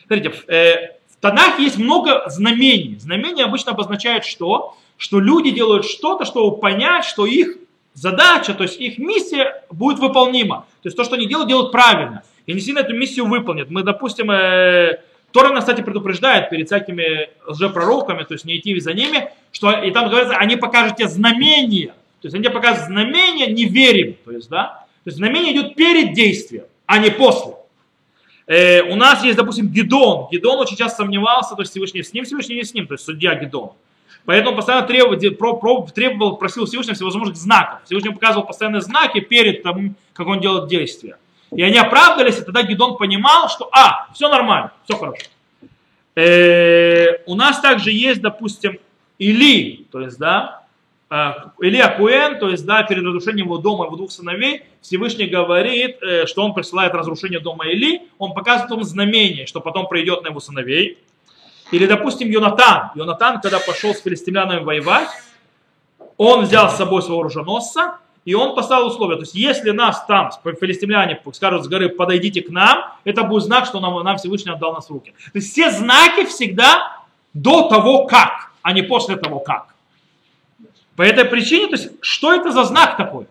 Смотрите, 0.05 0.29
в, 0.29 0.49
э, 0.49 0.95
в 1.09 1.17
Танахе 1.19 1.63
есть 1.63 1.77
много 1.77 2.23
знамений. 2.27 2.97
Знамения 2.99 3.43
обычно 3.43 3.73
обозначают 3.73 4.23
что? 4.23 4.77
Что 4.95 5.19
люди 5.19 5.51
делают 5.51 5.85
что-то, 5.85 6.23
чтобы 6.23 6.57
понять, 6.57 7.03
что 7.03 7.25
их 7.25 7.57
задача, 7.93 8.53
то 8.53 8.63
есть 8.63 8.79
их 8.79 8.97
миссия 8.97 9.63
будет 9.69 9.99
выполнима. 9.99 10.65
То 10.81 10.87
есть 10.87 10.95
то, 10.95 11.03
что 11.03 11.15
они 11.15 11.25
делают, 11.25 11.49
делают 11.49 11.73
правильно. 11.73 12.23
И 12.45 12.53
они 12.53 12.61
сильно 12.61 12.79
эту 12.79 12.95
миссию 12.95 13.25
выполнят. 13.25 13.69
Мы, 13.69 13.83
допустим, 13.83 14.31
э, 14.31 15.01
Тора 15.31 15.59
кстати, 15.59 15.81
предупреждает 15.81 16.49
перед 16.49 16.67
всякими 16.67 17.29
лжепророками, 17.45 18.23
то 18.23 18.33
есть 18.33 18.45
не 18.45 18.57
идти 18.57 18.79
за 18.79 18.93
ними, 18.93 19.29
что 19.51 19.71
и 19.71 19.91
там 19.91 20.09
говорится, 20.09 20.37
они 20.37 20.55
покажут 20.55 20.97
тебе 20.97 21.09
знамения. 21.09 21.93
То 22.21 22.27
есть 22.27 22.35
они 22.35 22.43
тебе 22.43 22.53
показывают 22.53 22.87
знамения, 22.87 23.47
не 23.47 23.65
верим. 23.65 24.15
То 24.25 24.31
есть, 24.31 24.49
да? 24.49 24.85
То 25.03 25.09
есть 25.09 25.17
знамение 25.17 25.53
идет 25.53 25.75
перед 25.75 26.13
действием, 26.13 26.63
а 26.85 26.97
не 26.97 27.11
после. 27.11 27.53
Э, 28.47 28.81
у 28.83 28.95
нас 28.95 29.23
есть, 29.23 29.37
допустим, 29.37 29.67
Гедон. 29.67 30.27
Гедон 30.31 30.59
очень 30.59 30.77
часто 30.77 31.03
сомневался, 31.03 31.55
то 31.55 31.61
есть 31.61 31.71
Всевышний 31.71 32.01
с 32.01 32.13
ним, 32.13 32.23
Всевышний 32.23 32.55
не 32.55 32.63
с 32.63 32.73
ним, 32.73 32.87
то 32.87 32.93
есть 32.93 33.03
судья 33.03 33.35
Гедон. 33.35 33.71
Поэтому 34.25 34.55
постоянно 34.55 34.87
требовал, 34.87 35.87
требовал, 35.87 36.37
просил 36.37 36.65
Всевышнего 36.65 36.95
всевозможных 36.95 37.37
знаков. 37.37 37.79
Всевышний 37.85 38.11
показывал 38.11 38.45
постоянные 38.45 38.81
знаки 38.81 39.19
перед 39.19 39.63
тому, 39.63 39.93
как 40.13 40.27
он 40.27 40.39
делает 40.39 40.69
действия. 40.69 41.17
И 41.51 41.61
они 41.61 41.77
оправдались, 41.77 42.39
и 42.39 42.41
тогда 42.43 42.63
Гидон 42.63 42.97
понимал, 42.97 43.49
что, 43.49 43.69
а, 43.71 44.07
все 44.13 44.29
нормально, 44.29 44.71
все 44.85 44.97
хорошо. 44.97 45.23
Э, 46.15 47.23
у 47.25 47.35
нас 47.35 47.59
также 47.59 47.91
есть, 47.91 48.21
допустим, 48.21 48.79
Или, 49.19 49.85
то 49.91 50.01
есть, 50.01 50.17
да, 50.19 50.63
э, 51.09 51.31
Илья 51.59 51.89
Куэн, 51.89 52.39
то 52.39 52.49
есть, 52.49 52.65
да, 52.65 52.83
перед 52.83 53.03
разрушением 53.03 53.47
его 53.47 53.57
дома 53.57 53.85
его 53.85 53.95
двух 53.95 54.11
сыновей, 54.11 54.63
Всевышний 54.81 55.27
говорит, 55.27 55.97
э, 56.01 56.25
что 56.25 56.43
он 56.43 56.53
присылает 56.53 56.93
разрушение 56.93 57.39
дома 57.39 57.67
Или, 57.67 58.01
он 58.17 58.33
показывает 58.33 58.71
ему 58.71 58.83
знамение, 58.83 59.45
что 59.45 59.61
потом 59.61 59.87
придет 59.87 60.23
на 60.23 60.29
его 60.29 60.39
сыновей. 60.39 60.97
Или, 61.71 61.85
допустим, 61.85 62.29
Йонатан. 62.29 62.91
Йонатан, 62.95 63.41
когда 63.41 63.59
пошел 63.59 63.93
с 63.93 64.01
филистимлянами 64.01 64.63
воевать, 64.63 65.09
он 66.17 66.45
взял 66.45 66.69
с 66.69 66.77
собой 66.77 67.01
своего 67.01 67.21
оруженосца, 67.21 67.99
и 68.27 68.33
он 68.33 68.55
поставил 68.55 68.87
условия. 68.87 69.15
То 69.15 69.21
есть, 69.21 69.35
если 69.35 69.71
нас 69.71 70.03
там, 70.05 70.31
филистимляне, 70.59 71.17
скажут 71.31 71.63
с 71.63 71.67
горы, 71.69 71.87
подойдите 71.87 72.41
к 72.41 72.49
нам, 72.49 72.93
это 73.05 73.23
будет 73.23 73.43
знак, 73.43 73.65
что 73.65 73.79
нам, 73.79 74.03
нам 74.03 74.17
Всевышний 74.17 74.51
отдал 74.51 74.73
нас 74.73 74.89
в 74.89 74.91
руки. 74.91 75.13
То 75.31 75.39
есть, 75.39 75.49
все 75.49 75.71
знаки 75.71 76.25
всегда 76.25 77.05
до 77.33 77.69
того, 77.69 78.05
как, 78.05 78.51
а 78.63 78.73
не 78.73 78.81
после 78.81 79.15
того, 79.15 79.39
как. 79.39 79.73
По 80.97 81.03
этой 81.03 81.23
причине, 81.23 81.67
то 81.67 81.77
есть, 81.77 81.89
что 82.01 82.33
это 82.33 82.51
за 82.51 82.65
знак 82.65 82.97
такой? 82.97 83.27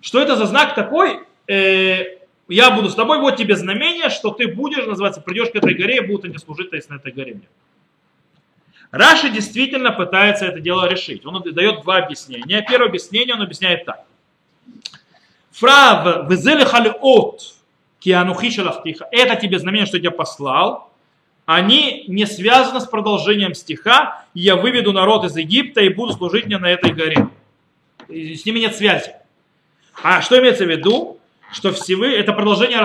Что 0.00 0.20
это 0.20 0.36
за 0.36 0.46
знак 0.46 0.76
такой? 0.76 1.24
Э, 1.48 2.04
я 2.46 2.70
буду 2.70 2.90
с 2.90 2.94
тобой, 2.94 3.18
вот 3.18 3.36
тебе 3.36 3.56
знамение, 3.56 4.10
что 4.10 4.30
ты 4.30 4.46
будешь, 4.46 4.86
называется, 4.86 5.20
придешь 5.20 5.50
к 5.50 5.56
этой 5.56 5.74
горе 5.74 5.96
и 5.96 6.06
будут 6.06 6.26
они 6.26 6.38
служить 6.38 6.70
то 6.70 6.76
есть, 6.76 6.88
на 6.88 6.94
этой 6.94 7.10
горе 7.10 7.34
мне. 7.34 7.48
Раши 8.90 9.30
действительно 9.30 9.92
пытается 9.92 10.46
это 10.46 10.60
дело 10.60 10.88
решить. 10.88 11.26
Он 11.26 11.42
дает 11.42 11.82
два 11.82 11.98
объяснения. 11.98 12.64
Первое 12.68 12.88
объяснение 12.88 13.34
он 13.34 13.42
объясняет 13.42 13.84
так. 13.84 14.04
Фрав 15.52 16.06
от 16.06 16.28
это 19.10 19.36
тебе 19.36 19.58
знамение, 19.58 19.86
что 19.86 19.96
я 19.96 20.02
тебя 20.02 20.12
послал, 20.12 20.90
они 21.46 22.04
не 22.08 22.26
связаны 22.26 22.80
с 22.80 22.86
продолжением 22.86 23.54
стиха, 23.54 24.24
я 24.34 24.56
выведу 24.56 24.92
народ 24.92 25.24
из 25.24 25.36
Египта 25.36 25.80
и 25.80 25.88
буду 25.88 26.12
служить 26.12 26.46
мне 26.46 26.58
на 26.58 26.70
этой 26.70 26.92
горе. 26.92 27.28
С 28.08 28.44
ними 28.44 28.60
нет 28.60 28.76
связи. 28.76 29.12
А 30.02 30.22
что 30.22 30.38
имеется 30.38 30.64
в 30.64 30.68
виду? 30.68 31.18
Что 31.50 31.72
всевы, 31.72 32.14
это 32.14 32.32
продолжение 32.34 32.80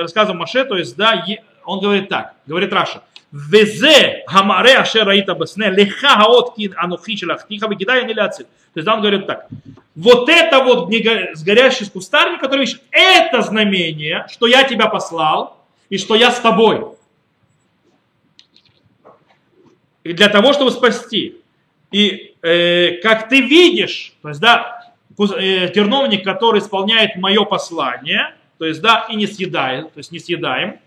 рассказа 0.00 0.34
Маше, 0.34 0.64
то 0.66 0.76
есть, 0.76 0.96
да, 0.96 1.24
он 1.64 1.80
говорит 1.80 2.10
так, 2.10 2.34
говорит 2.46 2.72
Раша, 2.72 3.02
Везе 3.34 4.22
гамаре 4.30 4.76
ашер 4.76 5.04
раита 5.04 5.34
басне 5.34 5.68
леха 5.68 6.14
гаот 6.18 6.54
кин 6.54 6.72
анухи 6.76 7.16
шелахтиха 7.16 7.66
вегидай 7.66 8.04
не 8.04 8.14
То 8.14 8.46
есть 8.76 8.86
он 8.86 9.00
говорит 9.00 9.26
так. 9.26 9.48
Вот 9.96 10.28
это 10.28 10.62
вот 10.62 10.88
с 10.92 11.42
горящий 11.42 11.90
кустарник, 11.90 12.40
который 12.40 12.62
ищет, 12.62 12.80
это 12.92 13.42
знамение, 13.42 14.24
что 14.30 14.46
я 14.46 14.62
тебя 14.62 14.86
послал 14.86 15.58
и 15.90 15.98
что 15.98 16.14
я 16.14 16.30
с 16.30 16.38
тобой. 16.38 16.86
И 20.04 20.12
для 20.12 20.28
того, 20.28 20.52
чтобы 20.52 20.70
спасти. 20.70 21.38
И 21.90 22.36
э, 22.40 22.98
как 23.02 23.28
ты 23.28 23.40
видишь, 23.40 24.14
то 24.22 24.28
есть, 24.28 24.40
да, 24.40 24.92
э, 25.18 25.68
терновник, 25.70 26.22
который 26.22 26.60
исполняет 26.60 27.16
мое 27.16 27.44
послание, 27.44 28.36
то 28.58 28.64
есть, 28.64 28.80
да, 28.80 29.06
и 29.08 29.16
не 29.16 29.26
съедает, 29.26 29.92
то 29.92 29.98
есть 29.98 30.12
не 30.12 30.20
съедаем, 30.20 30.78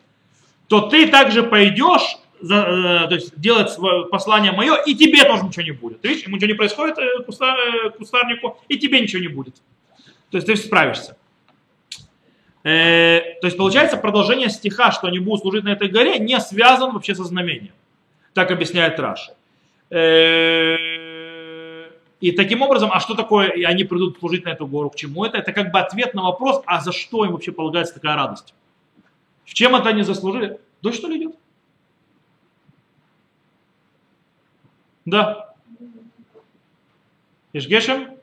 то 0.70 0.82
ты 0.82 1.08
также 1.08 1.44
пойдешь 1.44 2.18
за, 2.42 2.56
э, 2.56 3.08
то 3.08 3.16
есть 3.16 3.40
делать 3.40 3.76
послание 4.12 4.52
мое, 4.52 4.76
и 4.86 4.96
тебе 4.96 5.24
тоже 5.24 5.44
ничего 5.44 5.64
не 5.64 5.72
будет. 5.72 6.02
Ты 6.02 6.10
видишь, 6.10 6.26
ему 6.26 6.36
ничего 6.36 6.52
не 6.52 6.58
происходит 6.58 6.98
э, 6.98 7.24
куста, 7.24 7.56
э, 7.56 7.90
кустарнику, 7.92 8.60
и 8.68 8.78
тебе 8.78 9.02
ничего 9.02 9.22
не 9.22 9.28
будет. 9.28 9.56
То 10.30 10.38
есть 10.38 10.48
ты 10.48 10.56
справишься. 10.56 11.18
Э, 12.64 13.22
то 13.42 13.48
есть 13.48 13.58
получается 13.58 13.98
продолжение 13.98 14.50
стиха, 14.50 14.92
что 14.92 15.08
они 15.08 15.20
будут 15.20 15.42
служить 15.42 15.64
на 15.64 15.70
этой 15.70 15.88
горе, 15.88 16.20
не 16.20 16.40
связано 16.40 16.94
вообще 16.94 17.16
со 17.16 17.24
знамением. 17.24 17.74
Так 18.34 18.52
объясняет 18.52 19.00
Раши. 19.00 19.32
Э, 19.90 20.76
и 22.20 22.32
таким 22.32 22.62
образом, 22.62 22.90
а 22.92 23.00
что 23.00 23.14
такое, 23.14 23.50
и 23.50 23.64
они 23.64 23.84
придут 23.84 24.18
служить 24.20 24.44
на 24.44 24.50
эту 24.50 24.66
гору, 24.68 24.90
к 24.90 24.96
чему 24.96 25.24
это? 25.24 25.38
Это 25.38 25.54
как 25.54 25.72
бы 25.72 25.80
ответ 25.80 26.14
на 26.14 26.24
вопрос, 26.24 26.62
а 26.66 26.82
за 26.82 26.92
что 26.92 27.26
им 27.26 27.34
вообще 27.34 27.52
полагается 27.52 27.94
такая 27.94 28.16
радость? 28.16 28.54
В 29.46 29.54
чем 29.54 29.76
это 29.76 29.90
они 29.90 30.04
заслужили? 30.04 30.60
Дождь 30.82 30.98
что 30.98 31.08
ли? 31.08 31.27
Да. 35.08 35.54
Ишгешем? 37.54 38.18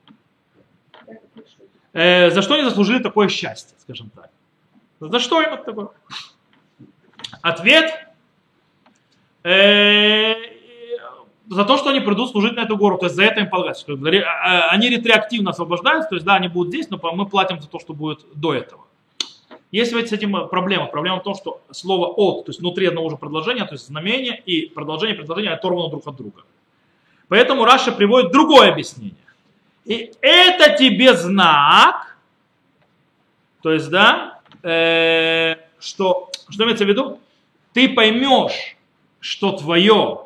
Э, 1.95 2.31
за 2.31 2.43
что 2.43 2.55
они 2.55 2.64
заслужили 2.64 3.03
такое 3.03 3.29
счастье, 3.29 3.75
скажем 3.79 4.11
так? 4.11 4.29
За 5.00 5.19
что 5.19 5.41
им 5.41 5.55
это 5.55 5.64
такое? 5.64 5.88
Ответ. 7.41 7.91
Э, 9.45 10.35
за 11.49 11.64
то, 11.64 11.79
что 11.79 11.88
они 11.88 12.00
придут 12.00 12.31
служить 12.31 12.55
на 12.55 12.61
эту 12.61 12.76
гору, 12.76 12.99
то 12.99 13.07
есть 13.07 13.17
за 13.17 13.25
это 13.25 13.41
им 13.41 13.49
полагается. 13.49 13.87
А, 13.91 14.69
они 14.69 14.91
ретроактивно 14.91 15.53
освобождаются, 15.53 16.11
то 16.11 16.17
есть 16.17 16.26
да, 16.26 16.35
они 16.35 16.49
будут 16.49 16.69
здесь, 16.69 16.91
но 16.91 17.00
мы 17.14 17.26
платим 17.26 17.62
за 17.62 17.69
то, 17.69 17.79
что 17.79 17.95
будет 17.95 18.26
до 18.35 18.53
этого. 18.53 18.85
Есть 19.71 19.93
ведь 19.95 20.11
с 20.11 20.12
этим 20.12 20.49
проблема. 20.49 20.87
Проблема 20.87 21.21
в 21.21 21.23
том, 21.23 21.35
что 21.35 21.62
слово 21.71 22.09
от, 22.09 22.45
то 22.45 22.50
есть 22.50 22.61
внутри 22.61 22.87
одного 22.87 23.09
же 23.09 23.17
предложения, 23.17 23.64
то 23.64 23.73
есть 23.73 23.87
знамение 23.87 24.38
и 24.38 24.67
продолжение 24.67 25.17
предложения 25.17 25.50
оторвано 25.50 25.88
друг 25.88 26.07
от 26.07 26.14
друга. 26.14 26.45
Поэтому 27.28 27.64
Раша 27.64 27.93
приводит 27.93 28.33
другое 28.33 28.71
объяснение. 28.71 29.16
И 29.85 30.12
это 30.21 30.76
тебе 30.78 31.14
знак, 31.14 32.16
то 33.62 33.73
есть, 33.73 33.90
да, 33.90 34.40
э, 34.62 35.57
что, 35.78 36.31
что 36.49 36.64
имеется 36.64 36.85
в 36.85 36.88
виду? 36.88 37.19
Ты 37.73 37.88
поймешь, 37.88 38.76
что 39.21 39.52
твое 39.52 40.21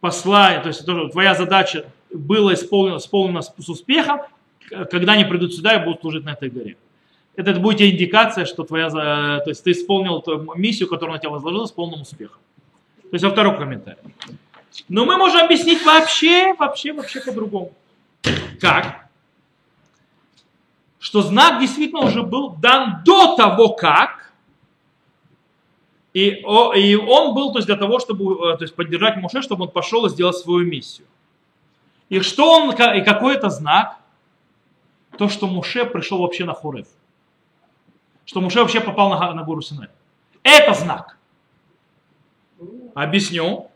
послание, 0.00 0.60
то 0.60 0.68
есть 0.68 0.84
твоя 0.84 1.34
задача 1.34 1.86
была 2.12 2.54
исполнена, 2.54 2.98
исполнена 2.98 3.42
с, 3.42 3.52
с 3.56 3.68
успехом, 3.68 4.20
когда 4.90 5.12
они 5.12 5.24
придут 5.24 5.54
сюда 5.54 5.74
и 5.74 5.84
будут 5.84 6.00
служить 6.00 6.24
на 6.24 6.30
этой 6.30 6.50
горе. 6.50 6.76
Это 7.36 7.54
будет 7.54 7.80
индикация, 7.80 8.44
что 8.44 8.64
твоя, 8.64 8.90
то 8.90 9.44
есть 9.46 9.64
ты 9.64 9.70
исполнил 9.70 10.22
миссию, 10.54 10.88
которую 10.88 11.14
на 11.14 11.18
тебя 11.18 11.30
возложила 11.30 11.66
с 11.66 11.72
полным 11.72 12.02
успехом. 12.02 12.38
То 13.02 13.14
есть 13.14 13.24
во 13.24 13.30
втором 13.30 13.56
комментарии. 13.56 13.98
Но 14.88 15.04
мы 15.04 15.16
можем 15.16 15.44
объяснить 15.44 15.84
вообще, 15.84 16.54
вообще, 16.54 16.92
вообще 16.92 17.20
по-другому. 17.20 17.72
Как? 18.60 19.06
Что 20.98 21.22
знак 21.22 21.60
действительно 21.60 22.00
уже 22.00 22.22
был 22.22 22.50
дан 22.50 23.02
до 23.04 23.36
того, 23.36 23.70
как. 23.70 24.32
И, 26.14 26.28
и 26.28 26.94
он 26.96 27.34
был 27.34 27.52
то 27.52 27.58
есть, 27.58 27.66
для 27.66 27.76
того, 27.76 27.98
чтобы 27.98 28.52
э, 28.52 28.56
то 28.56 28.64
есть, 28.64 28.74
поддержать 28.74 29.16
Муше, 29.16 29.42
чтобы 29.42 29.64
он 29.64 29.70
пошел 29.70 30.04
и 30.06 30.10
сделал 30.10 30.32
свою 30.32 30.66
миссию. 30.66 31.06
И 32.08 32.20
что 32.20 32.52
он, 32.52 32.70
и 32.70 33.02
какой 33.02 33.34
это 33.34 33.48
знак? 33.48 33.96
То, 35.16 35.28
что 35.28 35.46
Муше 35.46 35.86
пришел 35.86 36.18
вообще 36.18 36.44
на 36.44 36.52
Хорев. 36.52 36.86
Что 38.26 38.40
Муше 38.40 38.60
вообще 38.60 38.80
попал 38.80 39.08
на, 39.10 39.32
на 39.34 39.42
гору 39.42 39.62
Синай. 39.62 39.88
Это 40.42 40.74
знак. 40.74 41.16
Объясню 42.94 43.71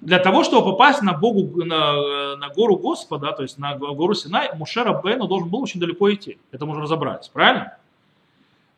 для 0.00 0.18
того, 0.18 0.44
чтобы 0.44 0.64
попасть 0.64 1.02
на, 1.02 1.12
Богу, 1.12 1.64
на, 1.64 2.36
на 2.36 2.48
гору 2.48 2.76
Господа, 2.76 3.32
то 3.32 3.42
есть 3.42 3.58
на 3.58 3.74
гору 3.74 4.14
Синай, 4.14 4.50
Мушера 4.54 4.94
Бейну 4.94 5.26
должен 5.26 5.48
был 5.48 5.62
очень 5.62 5.80
далеко 5.80 6.12
идти. 6.12 6.38
Это 6.52 6.64
мы 6.64 6.72
уже 6.72 6.82
разобрались, 6.82 7.28
правильно? 7.28 7.76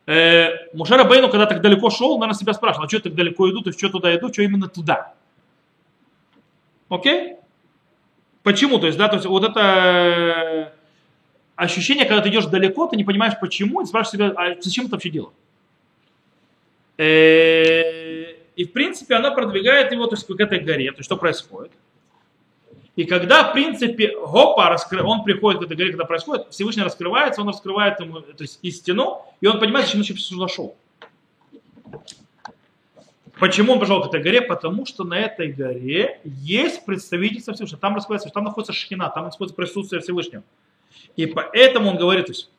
Э, 0.05 0.49
Мушера 0.73 1.05
Бейну, 1.05 1.29
когда 1.29 1.45
так 1.45 1.61
далеко 1.61 1.89
шел, 1.89 2.17
наверное, 2.17 2.37
себя 2.37 2.53
спрашивал, 2.53 2.85
а 2.85 2.87
что 2.87 2.97
я 2.97 3.03
так 3.03 3.15
далеко 3.15 3.49
иду, 3.49 3.61
то 3.61 3.69
есть 3.69 3.79
что 3.79 3.89
туда 3.89 4.13
иду, 4.15 4.31
что 4.33 4.41
именно 4.41 4.67
туда. 4.67 5.13
Окей? 6.89 7.37
Почему? 8.43 8.77
То 8.79 8.87
есть, 8.87 8.97
да, 8.97 9.07
то 9.07 9.15
есть 9.15 9.25
вот 9.25 9.45
это 9.45 9.59
э, 9.61 10.71
ощущение, 11.55 12.05
когда 12.05 12.21
ты 12.21 12.29
идешь 12.29 12.47
далеко, 12.47 12.87
ты 12.87 12.97
не 12.97 13.05
понимаешь 13.05 13.35
почему, 13.39 13.81
и 13.81 13.85
спрашиваешь 13.85 14.33
себя, 14.33 14.41
а 14.41 14.61
зачем 14.61 14.85
это 14.85 14.95
вообще 14.95 15.09
дело? 15.09 15.31
Э, 16.97 18.42
и, 18.55 18.65
в 18.65 18.71
принципе, 18.71 19.15
она 19.15 19.31
продвигает 19.31 19.91
его 19.91 20.07
то 20.07 20.15
есть, 20.15 20.27
к 20.27 20.39
этой 20.39 20.59
горе. 20.59 20.91
То 20.91 20.97
есть, 20.97 21.05
что 21.05 21.17
происходит? 21.17 21.71
И 22.95 23.05
когда, 23.05 23.49
в 23.49 23.53
принципе, 23.53 24.15
Гопа, 24.15 24.69
раскры... 24.69 25.03
он 25.03 25.23
приходит 25.23 25.61
к 25.61 25.63
этой 25.65 25.75
горе, 25.75 25.89
когда 25.89 26.05
происходит, 26.05 26.47
Всевышний 26.51 26.83
раскрывается, 26.83 27.41
он 27.41 27.47
раскрывает 27.47 27.99
ему 27.99 28.21
то 28.21 28.43
есть, 28.43 28.59
истину, 28.61 29.25
и 29.41 29.47
он 29.47 29.59
понимает, 29.59 29.87
зачем 29.87 30.01
он 30.01 30.05
сюда 30.05 30.47
шел. 30.47 30.75
Почему 33.39 33.73
он 33.73 33.79
пошел 33.79 34.01
к 34.03 34.07
этой 34.07 34.21
горе? 34.21 34.41
Потому 34.41 34.85
что 34.85 35.03
на 35.03 35.19
этой 35.19 35.51
горе 35.51 36.21
есть 36.23 36.85
представительство 36.85 37.53
Всевышнего. 37.53 37.81
Там, 37.81 37.95
раскрывается, 37.95 38.29
там 38.29 38.43
находится 38.43 38.73
Шхина, 38.73 39.09
там 39.09 39.25
находится 39.25 39.55
присутствие 39.55 40.01
Всевышнего. 40.01 40.43
И 41.15 41.25
поэтому 41.25 41.89
он 41.89 41.97
говорит, 41.97 42.27
то 42.27 42.31
есть, 42.31 42.49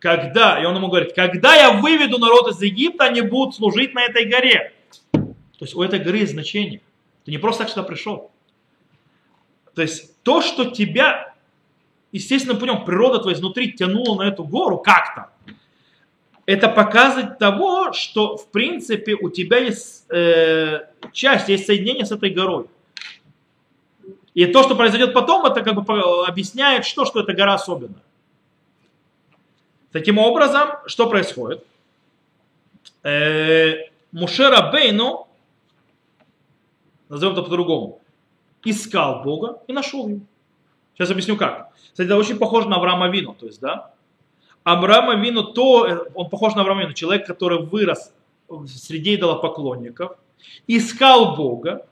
когда, 0.00 0.60
и 0.60 0.66
он 0.66 0.76
ему 0.76 0.88
говорит, 0.88 1.14
когда 1.14 1.54
я 1.54 1.70
выведу 1.70 2.18
народ 2.18 2.50
из 2.50 2.60
Египта, 2.60 3.04
они 3.04 3.22
будут 3.22 3.54
служить 3.54 3.94
на 3.94 4.02
этой 4.02 4.26
горе. 4.26 4.73
То 5.58 5.64
есть 5.64 5.74
у 5.74 5.82
этой 5.82 5.98
горы 5.98 6.18
есть 6.18 6.32
значение. 6.32 6.80
Ты 7.24 7.30
не 7.30 7.38
просто 7.38 7.64
так 7.64 7.70
сюда 7.70 7.82
пришел. 7.84 8.30
То 9.74 9.82
есть 9.82 10.20
то, 10.22 10.40
что 10.40 10.66
тебя 10.66 11.34
естественным 12.12 12.58
путем 12.58 12.84
природа 12.84 13.18
твоя 13.18 13.36
изнутри 13.36 13.72
тянула 13.72 14.22
на 14.22 14.28
эту 14.28 14.44
гору 14.44 14.78
как-то, 14.78 15.30
это 16.46 16.68
показывает 16.68 17.38
того, 17.38 17.92
что 17.92 18.36
в 18.36 18.48
принципе 18.50 19.14
у 19.14 19.30
тебя 19.30 19.58
есть 19.58 20.04
э, 20.10 20.86
часть, 21.12 21.48
есть 21.48 21.66
соединение 21.66 22.04
с 22.04 22.12
этой 22.12 22.30
горой. 22.30 22.66
И 24.34 24.46
то, 24.46 24.62
что 24.62 24.74
произойдет 24.74 25.14
потом, 25.14 25.46
это 25.46 25.62
как 25.62 25.74
бы 25.74 26.26
объясняет, 26.26 26.84
что, 26.84 27.04
что 27.04 27.20
эта 27.20 27.32
гора 27.32 27.54
особенная. 27.54 28.02
Таким 29.92 30.18
образом, 30.18 30.70
что 30.86 31.08
происходит? 31.08 31.64
Э, 33.04 33.74
Мушера 34.12 34.70
Бейну 34.70 35.28
назовем 37.14 37.32
это 37.32 37.42
по-другому, 37.42 38.00
искал 38.64 39.22
Бога 39.22 39.62
и 39.66 39.72
нашел 39.72 40.08
его. 40.08 40.20
Сейчас 40.94 41.10
объясню 41.10 41.36
как. 41.36 41.72
Кстати, 41.92 42.06
это 42.06 42.16
очень 42.16 42.38
похоже 42.38 42.68
на 42.68 42.76
Авраама 42.76 43.08
Вину, 43.08 43.34
то 43.34 43.46
есть, 43.46 43.60
да, 43.60 43.92
Авраама 44.64 45.16
Вину, 45.16 45.42
то, 45.42 45.86
э, 45.86 46.10
он 46.14 46.28
похож 46.28 46.54
на 46.54 46.62
Авраама 46.62 46.82
Вину, 46.82 46.92
человек, 46.94 47.26
который 47.26 47.58
вырос 47.58 48.12
среди 48.66 49.16
идолопоклонников, 49.16 50.16
искал 50.66 51.36
Бога, 51.36 51.86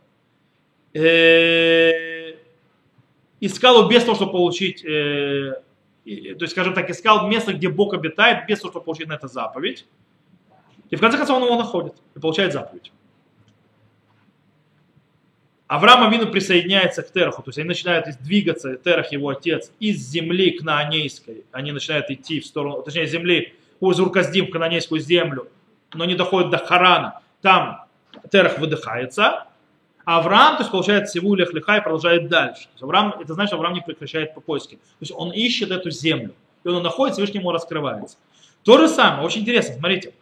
э, 0.94 2.36
искал 3.40 3.78
его 3.80 3.88
без 3.88 4.04
того, 4.04 4.14
чтобы 4.14 4.32
получить, 4.32 4.84
э, 4.84 5.60
то 6.04 6.44
есть, 6.44 6.52
скажем 6.52 6.74
так, 6.74 6.90
искал 6.90 7.28
место, 7.28 7.52
где 7.52 7.68
Бог 7.68 7.94
обитает, 7.94 8.46
без 8.46 8.60
того, 8.60 8.70
чтобы 8.72 8.84
получить 8.84 9.08
на 9.08 9.14
это 9.14 9.28
заповедь. 9.28 9.86
И 10.90 10.96
в 10.96 11.00
конце 11.00 11.16
концов 11.16 11.36
он 11.38 11.44
его 11.44 11.56
находит 11.56 11.94
и 12.14 12.18
получает 12.18 12.52
заповедь. 12.52 12.92
Авраам 15.72 16.02
Авину 16.02 16.26
присоединяется 16.26 17.02
к 17.02 17.10
Тераху, 17.10 17.42
то 17.42 17.48
есть 17.48 17.58
они 17.58 17.66
начинают 17.66 18.06
двигаться, 18.20 18.76
Терах 18.76 19.10
его 19.10 19.30
отец, 19.30 19.72
из 19.80 20.06
земли 20.06 20.50
к 20.50 20.62
Наанейской, 20.62 21.46
они 21.50 21.72
начинают 21.72 22.10
идти 22.10 22.40
в 22.40 22.46
сторону, 22.46 22.82
точнее 22.82 23.06
земли, 23.06 23.54
из 23.80 23.98
Урказдим 23.98 24.48
в 24.48 24.50
Кананейскую 24.50 25.00
землю, 25.00 25.48
но 25.94 26.04
не 26.04 26.14
доходят 26.14 26.50
до 26.50 26.58
Харана, 26.58 27.20
там 27.40 27.86
Терах 28.30 28.58
выдыхается, 28.58 29.46
а 30.04 30.18
Авраам, 30.18 30.56
то 30.56 30.62
есть 30.64 30.70
получается 30.70 31.14
Севу 31.14 31.34
Лех 31.36 31.54
и 31.54 31.60
продолжает 31.60 32.28
дальше. 32.28 32.68
Авраам, 32.78 33.14
это 33.18 33.32
значит, 33.32 33.54
Авраам 33.54 33.72
не 33.72 33.80
прекращает 33.80 34.34
по 34.34 34.42
поиске. 34.42 34.76
То 34.76 34.82
есть 35.00 35.12
он 35.16 35.32
ищет 35.32 35.70
эту 35.70 35.90
землю, 35.90 36.34
и 36.64 36.68
он 36.68 36.82
находит, 36.82 37.14
Всевышний 37.14 37.40
ему 37.40 37.50
раскрывается. 37.50 38.18
То 38.62 38.76
же 38.76 38.88
самое, 38.88 39.24
очень 39.24 39.40
интересно, 39.40 39.76
смотрите, 39.76 40.12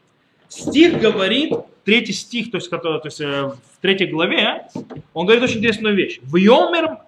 стих 0.51 1.01
говорит, 1.01 1.53
третий 1.85 2.13
стих, 2.13 2.51
то 2.51 2.59
есть, 2.59 2.69
который, 2.69 3.01
то 3.01 3.09
есть 3.09 3.21
э, 3.21 3.45
в 3.45 3.81
третьей 3.81 4.09
главе, 4.09 4.67
он 5.15 5.27
говорит 5.27 5.43
очень 5.43 5.59
интересную 5.59 5.95
вещь. 5.95 6.21
В 6.23 6.37
Йомер, 6.37 6.99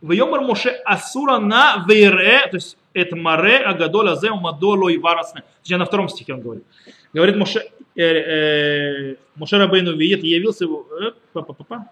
в 0.00 0.12
Йомер 0.12 0.40
Моше 0.40 0.70
Асура 0.84 1.38
на 1.38 1.84
Вейре, 1.88 2.46
то 2.50 2.56
есть 2.56 2.76
это 2.92 3.16
Маре 3.16 3.58
Агадоля 3.58 4.14
Зе 4.14 4.30
Мадоло 4.30 4.88
и 4.88 4.98
Варасне. 4.98 5.42
На 5.68 5.84
втором 5.84 6.08
стихе 6.08 6.34
он 6.34 6.40
говорит. 6.40 6.64
Говорит 7.12 7.36
Моше, 7.36 7.70
э, 7.96 8.02
э, 8.02 9.16
Моше 9.36 9.58
Рабейну 9.58 9.96
видит, 9.96 10.22
явился 10.22 10.64
его, 10.64 10.86
э, 11.00 11.12
па 11.32 11.40
-па 11.40 11.56
-па 11.56 11.66
-па. 11.68 11.84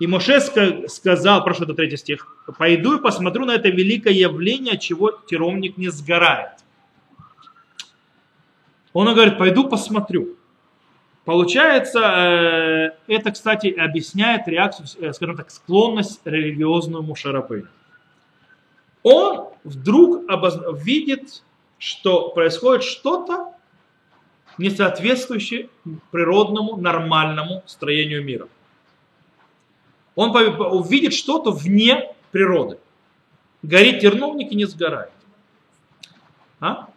И 0.00 0.06
Моше 0.06 0.40
сказал, 0.88 1.44
прошу, 1.44 1.64
это 1.64 1.74
третий 1.74 1.98
стих, 1.98 2.26
пойду 2.56 2.96
и 2.96 3.02
посмотрю 3.02 3.44
на 3.44 3.52
это 3.52 3.68
великое 3.68 4.14
явление, 4.14 4.78
чего 4.78 5.10
теромник 5.10 5.76
не 5.76 5.90
сгорает. 5.90 6.52
Он 8.94 9.12
говорит, 9.12 9.36
пойду 9.36 9.68
посмотрю. 9.68 10.36
Получается, 11.26 11.98
э, 11.98 13.12
это, 13.14 13.30
кстати, 13.30 13.66
объясняет 13.68 14.48
реакцию, 14.48 14.86
э, 15.00 15.12
скажем 15.12 15.36
так, 15.36 15.50
склонность 15.50 16.22
религиозную 16.24 17.02
Мушарабейна. 17.02 17.68
Он 19.02 19.48
вдруг 19.64 20.24
видит, 20.82 21.42
что 21.78 22.30
происходит 22.30 22.84
что-то, 22.84 23.52
не 24.56 24.70
соответствующее 24.70 25.68
природному, 26.10 26.76
нормальному 26.76 27.62
строению 27.66 28.24
мира 28.24 28.48
он 30.20 30.36
увидит 30.72 31.14
что-то 31.14 31.50
вне 31.50 32.12
природы. 32.30 32.76
Горит 33.62 34.00
терновник 34.00 34.52
и 34.52 34.54
не 34.54 34.66
сгорает. 34.66 35.12
А? 36.60 36.88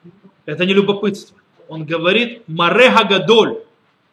Это 0.46 0.66
не 0.66 0.74
любопытство. 0.74 1.38
Он 1.70 1.86
говорит 1.86 2.44
Мареха 2.48 3.06
Гадоль. 3.06 3.60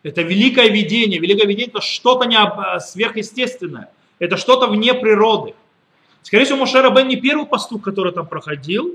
Это 0.05 0.23
великое 0.23 0.69
видение. 0.69 1.19
Великое 1.19 1.47
видение 1.47 1.71
это 1.71 1.81
что-то 1.81 2.27
не 2.27 2.39
сверхъестественное. 2.81 3.91
Это 4.21 4.37
что-то 4.37 4.69
вне 4.69 4.95
природы. 4.95 5.55
Скорее 6.23 6.45
всего, 6.45 6.59
Мошера 6.59 6.91
Бен 6.91 7.09
не 7.09 7.17
первый 7.17 7.47
пастух, 7.47 7.83
который 7.83 8.13
там 8.13 8.29
проходил, 8.29 8.95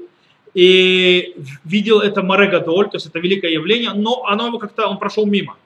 и 0.54 1.36
видел 1.66 2.00
это 2.00 2.22
Маре 2.24 2.48
Гадоль, 2.48 2.90
то 2.90 2.96
есть 2.96 3.08
это 3.08 3.20
великое 3.20 3.52
явление, 3.52 3.92
но 3.92 4.24
оно 4.26 4.48
его 4.48 4.60
как-то, 4.60 4.88
он 4.88 4.98
прошел 4.98 5.26
мимо. 5.26 5.58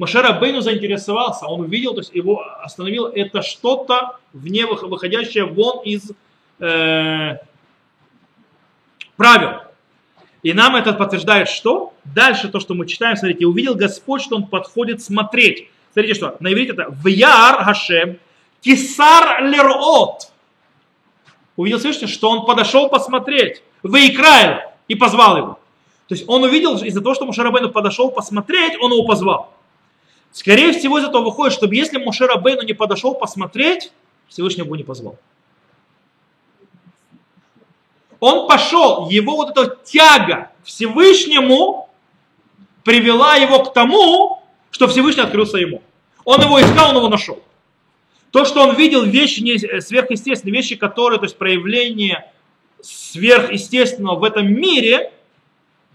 Машера 0.00 0.32
Бейну 0.32 0.62
заинтересовался, 0.62 1.44
он 1.44 1.60
увидел, 1.60 1.92
то 1.92 2.00
есть 2.00 2.14
его 2.14 2.42
остановил, 2.62 3.04
это 3.04 3.42
что-то 3.42 4.16
вне 4.32 4.64
выходящее 4.64 5.44
вон 5.44 5.84
из 5.84 6.12
э, 6.58 7.36
правил. 9.18 9.60
И 10.42 10.54
нам 10.54 10.76
это 10.76 10.94
подтверждает 10.94 11.50
что? 11.50 11.92
Дальше 12.06 12.48
то, 12.48 12.60
что 12.60 12.72
мы 12.72 12.86
читаем, 12.86 13.14
смотрите, 13.14 13.44
увидел 13.44 13.74
Господь, 13.74 14.22
что 14.22 14.36
он 14.36 14.46
подходит 14.46 15.02
смотреть. 15.02 15.68
Смотрите, 15.92 16.14
что 16.14 16.34
на 16.40 16.50
иврите 16.50 16.72
это 16.72 16.86
Вяр 17.04 17.62
Хашем 17.62 18.18
Кисар 18.62 19.44
Лерот. 19.44 20.32
Увидел 21.56 21.78
Всевышний, 21.78 22.08
что 22.08 22.30
он 22.30 22.46
подошел 22.46 22.88
посмотреть. 22.88 23.62
Выиграем 23.82 24.60
и 24.88 24.94
позвал 24.94 25.36
его. 25.36 25.58
То 26.08 26.14
есть 26.14 26.24
он 26.26 26.42
увидел, 26.42 26.78
из-за 26.78 27.02
того, 27.02 27.14
что 27.14 27.26
Мушарабейну 27.26 27.68
подошел 27.68 28.10
посмотреть, 28.10 28.78
он 28.80 28.92
его 28.92 29.04
позвал. 29.04 29.52
Скорее 30.32 30.72
всего, 30.72 30.98
из 30.98 31.04
этого 31.04 31.24
выходит, 31.24 31.52
чтобы 31.52 31.74
если 31.74 31.98
Мушера 31.98 32.36
Бейну 32.36 32.62
не 32.62 32.72
подошел 32.72 33.14
посмотреть, 33.14 33.92
Всевышний 34.28 34.64
его 34.64 34.76
не 34.76 34.84
позвал. 34.84 35.18
Он 38.20 38.46
пошел, 38.46 39.08
его 39.08 39.36
вот 39.36 39.56
эта 39.56 39.76
тяга 39.82 40.50
Всевышнему 40.62 41.88
привела 42.84 43.36
его 43.36 43.64
к 43.64 43.72
тому, 43.72 44.42
что 44.70 44.86
Всевышний 44.88 45.22
открылся 45.22 45.56
ему. 45.56 45.82
Он 46.24 46.40
его 46.40 46.60
искал, 46.60 46.90
он 46.90 46.96
его 46.96 47.08
нашел. 47.08 47.42
То, 48.30 48.44
что 48.44 48.62
он 48.62 48.76
видел 48.76 49.02
вещи 49.04 49.40
не 49.40 49.56
э, 49.56 49.80
сверхъестественные, 49.80 50.54
вещи, 50.54 50.76
которые, 50.76 51.18
то 51.18 51.24
есть 51.24 51.36
проявление 51.36 52.30
сверхъестественного 52.80 54.16
в 54.16 54.24
этом 54.24 54.52
мире, 54.52 55.12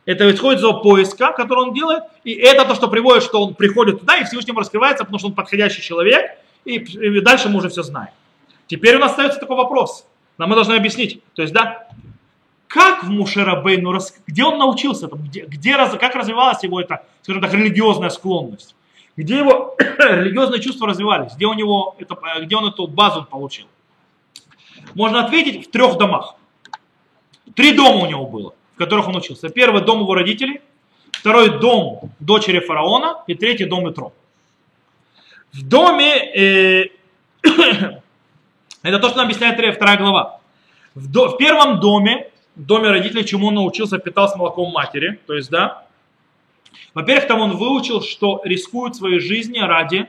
это 0.05 0.31
исходит 0.33 0.61
из 0.61 0.81
поиска, 0.81 1.33
который 1.33 1.65
он 1.65 1.73
делает, 1.73 2.03
и 2.23 2.33
это 2.33 2.65
то, 2.65 2.75
что 2.75 2.87
приводит, 2.87 3.23
что 3.23 3.43
он 3.43 3.55
приходит 3.55 3.99
туда, 4.01 4.17
и 4.17 4.23
Всевышнему 4.23 4.59
раскрывается, 4.59 5.03
потому 5.03 5.17
что 5.19 5.29
он 5.29 5.33
подходящий 5.33 5.81
человек, 5.81 6.31
и, 6.63 6.75
и 6.75 7.21
дальше 7.21 7.49
мы 7.49 7.57
уже 7.57 7.69
все 7.69 7.81
знаем. 7.83 8.11
Теперь 8.67 8.95
у 8.95 8.99
нас 8.99 9.11
остается 9.11 9.39
такой 9.39 9.57
вопрос. 9.57 10.07
Нам 10.37 10.49
мы 10.49 10.55
должны 10.55 10.73
объяснить. 10.73 11.21
То 11.33 11.41
есть, 11.41 11.53
да, 11.53 11.87
как 12.67 13.03
в 13.03 13.09
Мушерабейну, 13.09 13.97
где 14.27 14.43
он 14.43 14.59
научился, 14.59 15.07
где, 15.07 15.45
где, 15.45 15.75
как 15.75 16.15
развивалась 16.15 16.63
его 16.63 16.79
эта, 16.81 17.03
скажем 17.21 17.41
так, 17.41 17.53
религиозная 17.53 18.09
склонность, 18.09 18.75
где 19.15 19.37
его 19.37 19.75
религиозные 19.79 20.61
чувства 20.61 20.87
развивались, 20.87 21.33
где, 21.35 21.45
у 21.45 21.53
него 21.53 21.95
это, 21.97 22.17
где 22.41 22.55
он 22.55 22.67
эту 22.67 22.87
базу 22.87 23.23
получил. 23.23 23.67
Можно 24.93 25.25
ответить 25.25 25.67
в 25.67 25.71
трех 25.71 25.97
домах. 25.97 26.35
Три 27.55 27.73
дома 27.73 28.03
у 28.03 28.05
него 28.07 28.27
было 28.27 28.53
в 28.75 28.77
которых 28.77 29.07
он 29.07 29.15
учился. 29.15 29.49
Первый 29.49 29.81
дом 29.81 30.01
его 30.01 30.13
родителей, 30.13 30.61
второй 31.11 31.59
дом 31.59 32.11
дочери 32.19 32.59
фараона 32.59 33.23
и 33.25 33.33
третий 33.33 33.65
дом 33.65 33.89
Итро. 33.89 34.13
В 35.53 35.63
доме, 35.63 36.13
э, 36.35 36.89
это 38.83 38.99
то, 38.99 39.07
что 39.07 39.17
нам 39.17 39.27
объясняет 39.27 39.75
вторая 39.75 39.97
глава. 39.97 40.41
В, 40.93 41.09
до, 41.09 41.29
в 41.29 41.37
первом 41.37 41.79
доме, 41.79 42.29
доме 42.55 42.89
родителей, 42.89 43.25
чему 43.25 43.47
он 43.47 43.55
научился, 43.55 43.97
питался 43.97 44.37
молоком 44.37 44.71
матери, 44.71 45.19
то 45.25 45.33
есть, 45.33 45.49
да, 45.49 45.85
во-первых, 46.93 47.27
там 47.27 47.39
он 47.39 47.55
выучил, 47.55 48.01
что 48.01 48.41
рискует 48.43 48.95
своей 48.95 49.19
жизнью 49.19 49.67
ради 49.67 50.07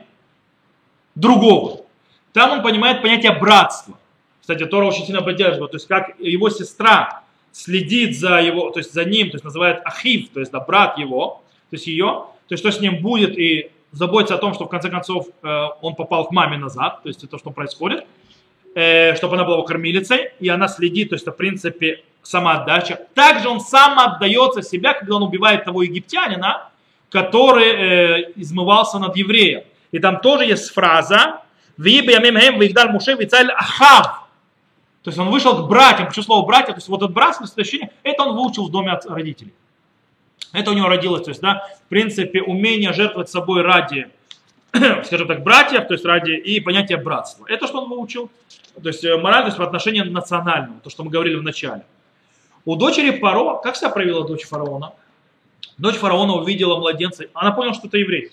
другого. 1.15 1.85
Там 2.33 2.51
он 2.51 2.63
понимает 2.63 3.01
понятие 3.01 3.31
братства. 3.33 3.97
Кстати, 4.41 4.65
Тора 4.65 4.85
очень 4.85 5.05
сильно 5.05 5.21
поддерживает. 5.21 5.71
То 5.71 5.77
есть, 5.77 5.87
как 5.87 6.19
его 6.19 6.49
сестра 6.49 7.23
следит 7.57 8.17
за 8.17 8.39
его, 8.39 8.69
то 8.69 8.79
есть 8.79 8.93
за 8.93 9.03
ним, 9.03 9.31
то 9.31 9.35
есть 9.35 9.43
называет 9.43 9.81
Ахив, 9.83 10.29
то 10.29 10.39
есть 10.39 10.51
да, 10.51 10.59
брат 10.59 10.97
его, 10.99 11.41
то 11.69 11.75
есть 11.75 11.87
ее, 11.87 12.25
то 12.47 12.53
есть 12.53 12.63
что 12.63 12.71
с 12.71 12.79
ним 12.79 13.01
будет 13.01 13.37
и 13.37 13.71
заботится 13.91 14.35
о 14.35 14.37
том, 14.37 14.53
что 14.53 14.65
в 14.65 14.69
конце 14.69 14.89
концов 14.89 15.27
э, 15.41 15.65
он 15.81 15.95
попал 15.95 16.27
к 16.27 16.31
маме 16.31 16.57
назад, 16.57 17.01
то 17.01 17.09
есть 17.09 17.23
это 17.23 17.39
что 17.39 17.49
происходит, 17.49 18.05
э, 18.75 19.15
чтобы 19.15 19.35
она 19.35 19.43
была 19.43 19.55
его 19.55 19.65
кормилицей, 19.65 20.29
и 20.39 20.49
она 20.49 20.67
следит, 20.67 21.09
то 21.09 21.15
есть 21.15 21.23
это 21.23 21.31
в 21.31 21.37
принципе 21.37 22.03
самоотдача. 22.21 22.99
Также 23.15 23.49
он 23.49 23.59
сам 23.59 23.97
отдается 23.97 24.61
себя, 24.61 24.93
когда 24.93 25.15
он 25.15 25.23
убивает 25.23 25.65
того 25.65 25.81
египтянина, 25.81 26.69
который 27.09 27.69
э, 27.69 28.31
измывался 28.35 28.99
над 28.99 29.15
евреем. 29.17 29.63
И 29.91 29.97
там 29.97 30.19
тоже 30.19 30.45
есть 30.45 30.71
фраза 30.71 31.41
«Виб 31.77 32.09
ямим 32.09 32.59
вигдаль 32.59 32.91
муше 32.91 33.13
вицаль 33.13 33.49
ахав» 33.51 34.26
То 35.07 35.11
есть 35.11 35.19
он 35.19 35.29
вышел 35.29 35.55
к 35.55 35.69
братьям, 35.69 36.09
почему 36.09 36.25
слово 36.25 36.45
братья, 36.45 36.73
то 36.73 36.79
есть 36.79 36.89
вот 36.89 37.01
это 37.01 37.09
братство, 37.09 37.45
ощущение, 37.45 37.91
это 38.03 38.23
он 38.23 38.35
выучил 38.35 38.67
в 38.67 38.71
доме 38.71 38.91
от 38.91 39.05
родителей. 39.05 39.53
Это 40.51 40.71
у 40.71 40.73
него 40.73 40.89
родилось, 40.89 41.23
то 41.23 41.29
есть, 41.29 41.39
да, 41.39 41.65
в 41.85 41.87
принципе, 41.87 42.41
умение 42.41 42.91
жертвовать 42.91 43.29
собой 43.29 43.61
ради, 43.61 44.09
скажем 45.05 45.29
так, 45.29 45.43
братьев, 45.43 45.87
то 45.87 45.93
есть 45.93 46.03
ради 46.03 46.31
и 46.31 46.59
понятие 46.59 46.97
братства. 46.97 47.45
Это 47.47 47.67
что 47.67 47.83
он 47.83 47.89
выучил, 47.89 48.29
то 48.83 48.89
есть 48.89 49.01
э, 49.05 49.15
моральность 49.15 49.57
в 49.57 49.63
отношении 49.63 50.01
национального, 50.01 50.81
то, 50.81 50.89
что 50.89 51.05
мы 51.05 51.09
говорили 51.09 51.35
в 51.35 51.43
начале. 51.43 51.85
У 52.65 52.75
дочери 52.75 53.11
Паро, 53.11 53.61
как 53.63 53.77
себя 53.77 53.91
проявила 53.91 54.27
дочь 54.27 54.43
фараона? 54.43 54.91
Дочь 55.77 55.95
фараона 55.95 56.33
увидела 56.33 56.77
младенца, 56.79 57.27
она 57.33 57.51
поняла, 57.51 57.73
что 57.73 57.87
это 57.87 57.97
еврей, 57.97 58.31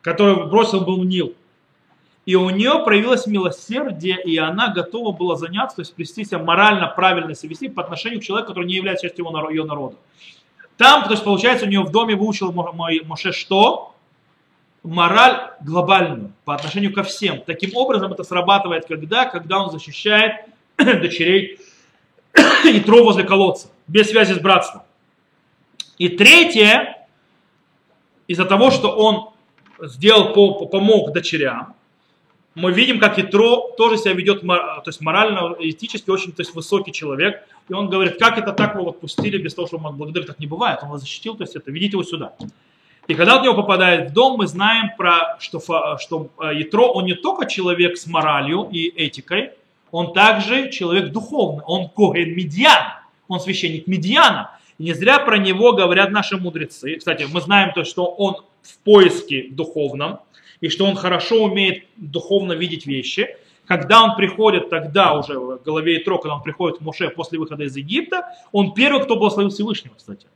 который 0.00 0.46
бросил 0.46 0.80
был 0.80 0.98
в 0.98 1.04
Нил 1.04 1.32
и 2.26 2.34
у 2.34 2.50
нее 2.50 2.82
проявилось 2.84 3.26
милосердие, 3.26 4.22
и 4.22 4.36
она 4.36 4.68
готова 4.68 5.12
была 5.12 5.36
заняться, 5.36 5.76
то 5.76 5.82
есть 5.82 5.94
вести 5.96 6.24
себя 6.24 6.38
морально 6.38 6.86
правильно 6.88 7.34
себя 7.34 7.50
вести 7.50 7.68
по 7.68 7.82
отношению 7.82 8.20
к 8.20 8.24
человеку, 8.24 8.50
который 8.50 8.66
не 8.66 8.74
является 8.74 9.06
частью 9.06 9.26
его, 9.26 9.50
ее 9.50 9.64
народа. 9.64 9.96
Там, 10.76 11.04
то 11.04 11.10
есть 11.10 11.24
получается, 11.24 11.66
у 11.66 11.68
нее 11.68 11.82
в 11.82 11.90
доме 11.90 12.14
выучил 12.14 12.52
Моше 12.52 13.32
что? 13.32 13.94
Мораль 14.82 15.50
глобальную 15.60 16.32
по 16.44 16.54
отношению 16.54 16.94
ко 16.94 17.02
всем. 17.02 17.42
Таким 17.42 17.76
образом 17.76 18.12
это 18.12 18.22
срабатывает 18.22 18.86
когда? 18.86 19.26
Когда 19.26 19.62
он 19.62 19.70
защищает 19.70 20.46
дочерей 20.78 21.58
Итро 22.64 23.04
возле 23.04 23.24
колодца, 23.24 23.68
без 23.86 24.08
связи 24.08 24.32
с 24.32 24.38
братством. 24.38 24.82
И 25.98 26.08
третье, 26.08 27.06
из-за 28.26 28.46
того, 28.46 28.70
что 28.70 28.90
он 28.90 29.30
сделал, 29.86 30.32
помог 30.68 31.12
дочерям, 31.12 31.74
мы 32.60 32.72
видим, 32.72 33.00
как 33.00 33.18
Итро 33.18 33.72
тоже 33.76 33.96
себя 33.96 34.12
ведет 34.12 34.42
то 34.42 34.82
есть 34.86 35.00
морально, 35.00 35.56
этически 35.58 36.10
очень 36.10 36.32
то 36.32 36.42
есть, 36.42 36.54
высокий 36.54 36.92
человек. 36.92 37.42
И 37.68 37.72
он 37.72 37.88
говорит, 37.88 38.18
как 38.18 38.38
это 38.38 38.52
так 38.52 38.74
вы 38.74 38.88
отпустили 38.88 39.38
без 39.38 39.54
того, 39.54 39.66
чтобы 39.66 39.88
он 39.88 39.96
благодарил, 39.96 40.26
так 40.26 40.38
не 40.38 40.46
бывает. 40.46 40.80
Он 40.82 40.90
вас 40.90 41.00
защитил, 41.00 41.34
то 41.34 41.44
есть 41.44 41.56
это, 41.56 41.70
ведите 41.70 41.92
его 41.92 42.04
сюда. 42.04 42.32
И 43.06 43.14
когда 43.14 43.38
он 43.38 43.42
него 43.42 43.54
попадает 43.54 44.10
в 44.10 44.12
дом, 44.12 44.38
мы 44.38 44.46
знаем, 44.46 44.90
про, 44.96 45.36
что, 45.40 45.60
что 45.98 46.28
Итро, 46.40 46.92
он 46.92 47.06
не 47.06 47.14
только 47.14 47.46
человек 47.46 47.96
с 47.96 48.06
моралью 48.06 48.68
и 48.70 48.88
этикой, 48.88 49.50
он 49.90 50.12
также 50.12 50.70
человек 50.70 51.10
духовный, 51.10 51.64
он 51.66 51.88
Коген 51.88 52.34
Медьян, 52.36 52.92
он 53.26 53.40
священник 53.40 53.86
Медьяна. 53.86 54.52
И 54.78 54.84
не 54.84 54.92
зря 54.92 55.18
про 55.18 55.38
него 55.38 55.72
говорят 55.72 56.10
наши 56.10 56.36
мудрецы. 56.36 56.96
Кстати, 56.96 57.26
мы 57.32 57.40
знаем 57.40 57.72
то, 57.72 57.84
что 57.84 58.04
он 58.06 58.36
в 58.62 58.78
поиске 58.84 59.48
духовном, 59.50 60.20
и 60.60 60.68
что 60.68 60.86
он 60.86 60.96
хорошо 60.96 61.44
умеет 61.44 61.84
духовно 61.96 62.52
видеть 62.52 62.86
вещи. 62.86 63.36
Когда 63.66 64.02
он 64.02 64.16
приходит 64.16 64.68
тогда 64.68 65.14
уже 65.14 65.38
в 65.38 65.62
голове 65.62 65.98
Итро, 65.98 66.18
когда 66.18 66.34
он 66.36 66.42
приходит 66.42 66.78
к 66.78 66.80
Моше 66.80 67.08
после 67.08 67.38
выхода 67.38 67.64
из 67.64 67.76
Египта, 67.76 68.26
он 68.52 68.74
первый, 68.74 69.02
кто 69.02 69.16
благословил 69.16 69.50
Всевышнего, 69.50 69.94
кстати. 69.96 70.26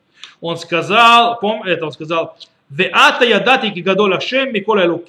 Он 0.41 0.57
сказал, 0.57 1.39
пом, 1.41 1.63
это 1.65 1.87
он 1.87 1.93
сказал, 1.93 2.37
«Веата 2.71 3.25
ядати 3.25 3.71
кигадоль 3.71 4.15
Ашем 4.15 4.53
микола 4.53 5.01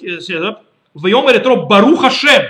Вайомер 0.94 1.38
Итро 1.38 1.66
Барух 1.66 2.04
Ашем, 2.04 2.42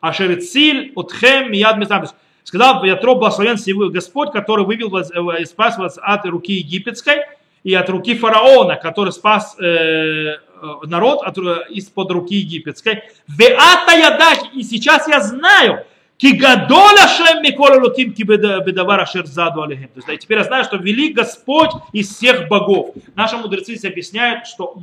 Ашер 0.00 0.40
Циль 0.40 0.92
Отхем 0.96 1.52
Мияд 1.52 1.78
Мизам». 1.78 2.04
Сказал 2.42 2.82
Ятро, 2.84 3.14
благословен 3.14 3.56
Господь, 3.92 4.32
который 4.32 4.64
вывел 4.64 4.88
вас, 4.88 5.12
э, 5.12 5.44
спас 5.44 5.78
вас 5.78 5.98
от 6.02 6.24
руки 6.24 6.54
египетской 6.54 7.26
и 7.62 7.74
от 7.74 7.88
руки 7.90 8.14
фараона, 8.14 8.76
который 8.76 9.12
спас 9.12 9.56
э, 9.60 9.60
Э, 9.60 10.38
народ 10.86 11.22
э, 11.24 11.72
из-под 11.74 12.10
руки 12.10 12.34
египетской. 12.34 13.02
Веата 13.28 13.92
ядак, 13.92 14.54
и 14.54 14.62
сейчас 14.62 15.08
я 15.08 15.20
знаю, 15.20 15.84
Кигадоля 16.16 17.08
Шем 17.08 17.42
Микола 17.42 17.80
Луким 17.80 18.12
Кибедавара 18.12 19.06
Шерзаду 19.06 19.62
Алихим. 19.62 19.88
То 19.88 20.12
есть 20.12 20.22
теперь 20.22 20.38
я 20.38 20.44
знаю, 20.44 20.64
что 20.64 20.76
велик 20.76 21.16
Господь 21.16 21.70
из 21.92 22.14
всех 22.14 22.48
богов. 22.48 22.94
Наши 23.14 23.36
мудрецы 23.36 23.74
объясняют, 23.86 24.46
что, 24.46 24.76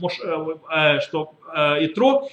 э, 0.74 1.00
что 1.02 1.34
Итро, 1.80 2.28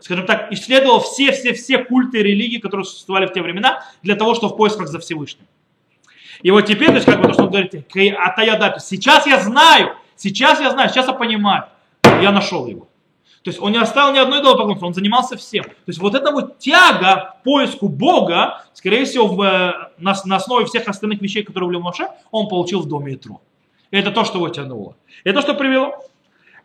скажем 0.00 0.26
так, 0.26 0.52
исследовал 0.52 1.00
все-все-все 1.00 1.78
культы 1.78 2.20
и 2.20 2.22
религии, 2.22 2.58
которые 2.58 2.84
существовали 2.84 3.26
в 3.26 3.32
те 3.32 3.40
времена, 3.40 3.84
для 4.02 4.16
того, 4.16 4.34
чтобы 4.34 4.54
в 4.54 4.56
поисках 4.56 4.88
за 4.88 4.98
Всевышним. 4.98 5.46
И 6.42 6.50
вот 6.50 6.62
теперь, 6.62 6.88
то 6.88 6.94
есть, 6.94 7.06
как 7.06 7.20
бы 7.20 7.28
то, 7.28 7.32
что 7.32 7.44
он 7.44 7.50
говорит, 7.50 7.74
Атаядат, 8.18 8.84
сейчас 8.84 9.26
я 9.26 9.40
знаю, 9.40 9.96
сейчас 10.16 10.60
я 10.60 10.70
знаю, 10.70 10.90
сейчас 10.90 11.06
я 11.06 11.12
понимаю 11.12 11.64
я 12.04 12.32
нашел 12.32 12.66
его. 12.66 12.88
То 13.42 13.50
есть 13.50 13.60
он 13.60 13.72
не 13.72 13.78
оставил 13.78 14.12
ни 14.14 14.18
одной 14.18 14.40
идолопоклонства, 14.40 14.86
он 14.86 14.94
занимался 14.94 15.36
всем. 15.36 15.64
То 15.64 15.88
есть 15.88 15.98
вот 15.98 16.14
эта 16.14 16.30
вот 16.30 16.58
тяга 16.58 17.34
к 17.40 17.42
поиску 17.42 17.88
Бога, 17.88 18.64
скорее 18.72 19.04
всего, 19.04 19.26
в, 19.26 19.42
э, 19.42 19.72
на, 19.98 20.14
на 20.24 20.36
основе 20.36 20.64
всех 20.66 20.86
остальных 20.86 21.20
вещей, 21.20 21.42
которые 21.42 21.68
были 21.68 21.78
в 21.78 21.82
Моше, 21.82 22.06
он 22.30 22.48
получил 22.48 22.82
в 22.82 22.88
доме 22.88 23.14
Итро. 23.14 23.40
Это 23.90 24.12
то, 24.12 24.24
что 24.24 24.38
его 24.38 24.48
тянуло. 24.48 24.96
Это 25.24 25.42
что 25.42 25.54
привело. 25.54 25.92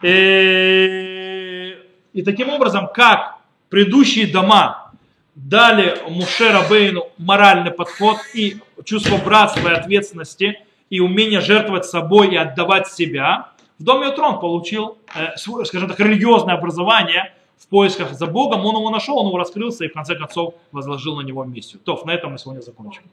И, 0.03 0.07
э, 0.07 1.73
и 2.13 2.21
таким 2.21 2.49
образом, 2.49 2.89
как 2.93 3.37
предыдущие 3.69 4.27
дома 4.27 4.91
дали 5.33 5.97
Муше 6.07 6.51
Рабейну 6.51 7.07
моральный 7.17 7.71
подход 7.71 8.17
и 8.35 8.57
чувство 8.85 9.17
братства 9.17 9.69
и 9.69 9.73
ответственности, 9.73 10.59
и 10.91 10.99
умение 10.99 11.41
жертвовать 11.41 11.85
собой 11.85 12.33
и 12.33 12.35
отдавать 12.35 12.87
себя– 12.87 13.49
в 13.79 13.83
доме 13.83 14.07
Утрон 14.07 14.39
получил, 14.39 14.97
э, 15.15 15.35
скажем 15.37 15.87
так, 15.87 15.99
религиозное 15.99 16.55
образование 16.55 17.33
в 17.57 17.67
поисках 17.67 18.13
за 18.13 18.27
Богом. 18.27 18.65
Он 18.65 18.75
его 18.75 18.89
нашел, 18.89 19.17
он 19.17 19.27
его 19.27 19.37
раскрылся 19.37 19.85
и 19.85 19.87
в 19.87 19.93
конце 19.93 20.15
концов 20.15 20.55
возложил 20.71 21.15
на 21.15 21.21
него 21.21 21.43
миссию. 21.43 21.79
То, 21.83 22.01
на 22.05 22.11
этом 22.11 22.31
мы 22.31 22.37
сегодня 22.37 22.61
закончим. 22.61 23.03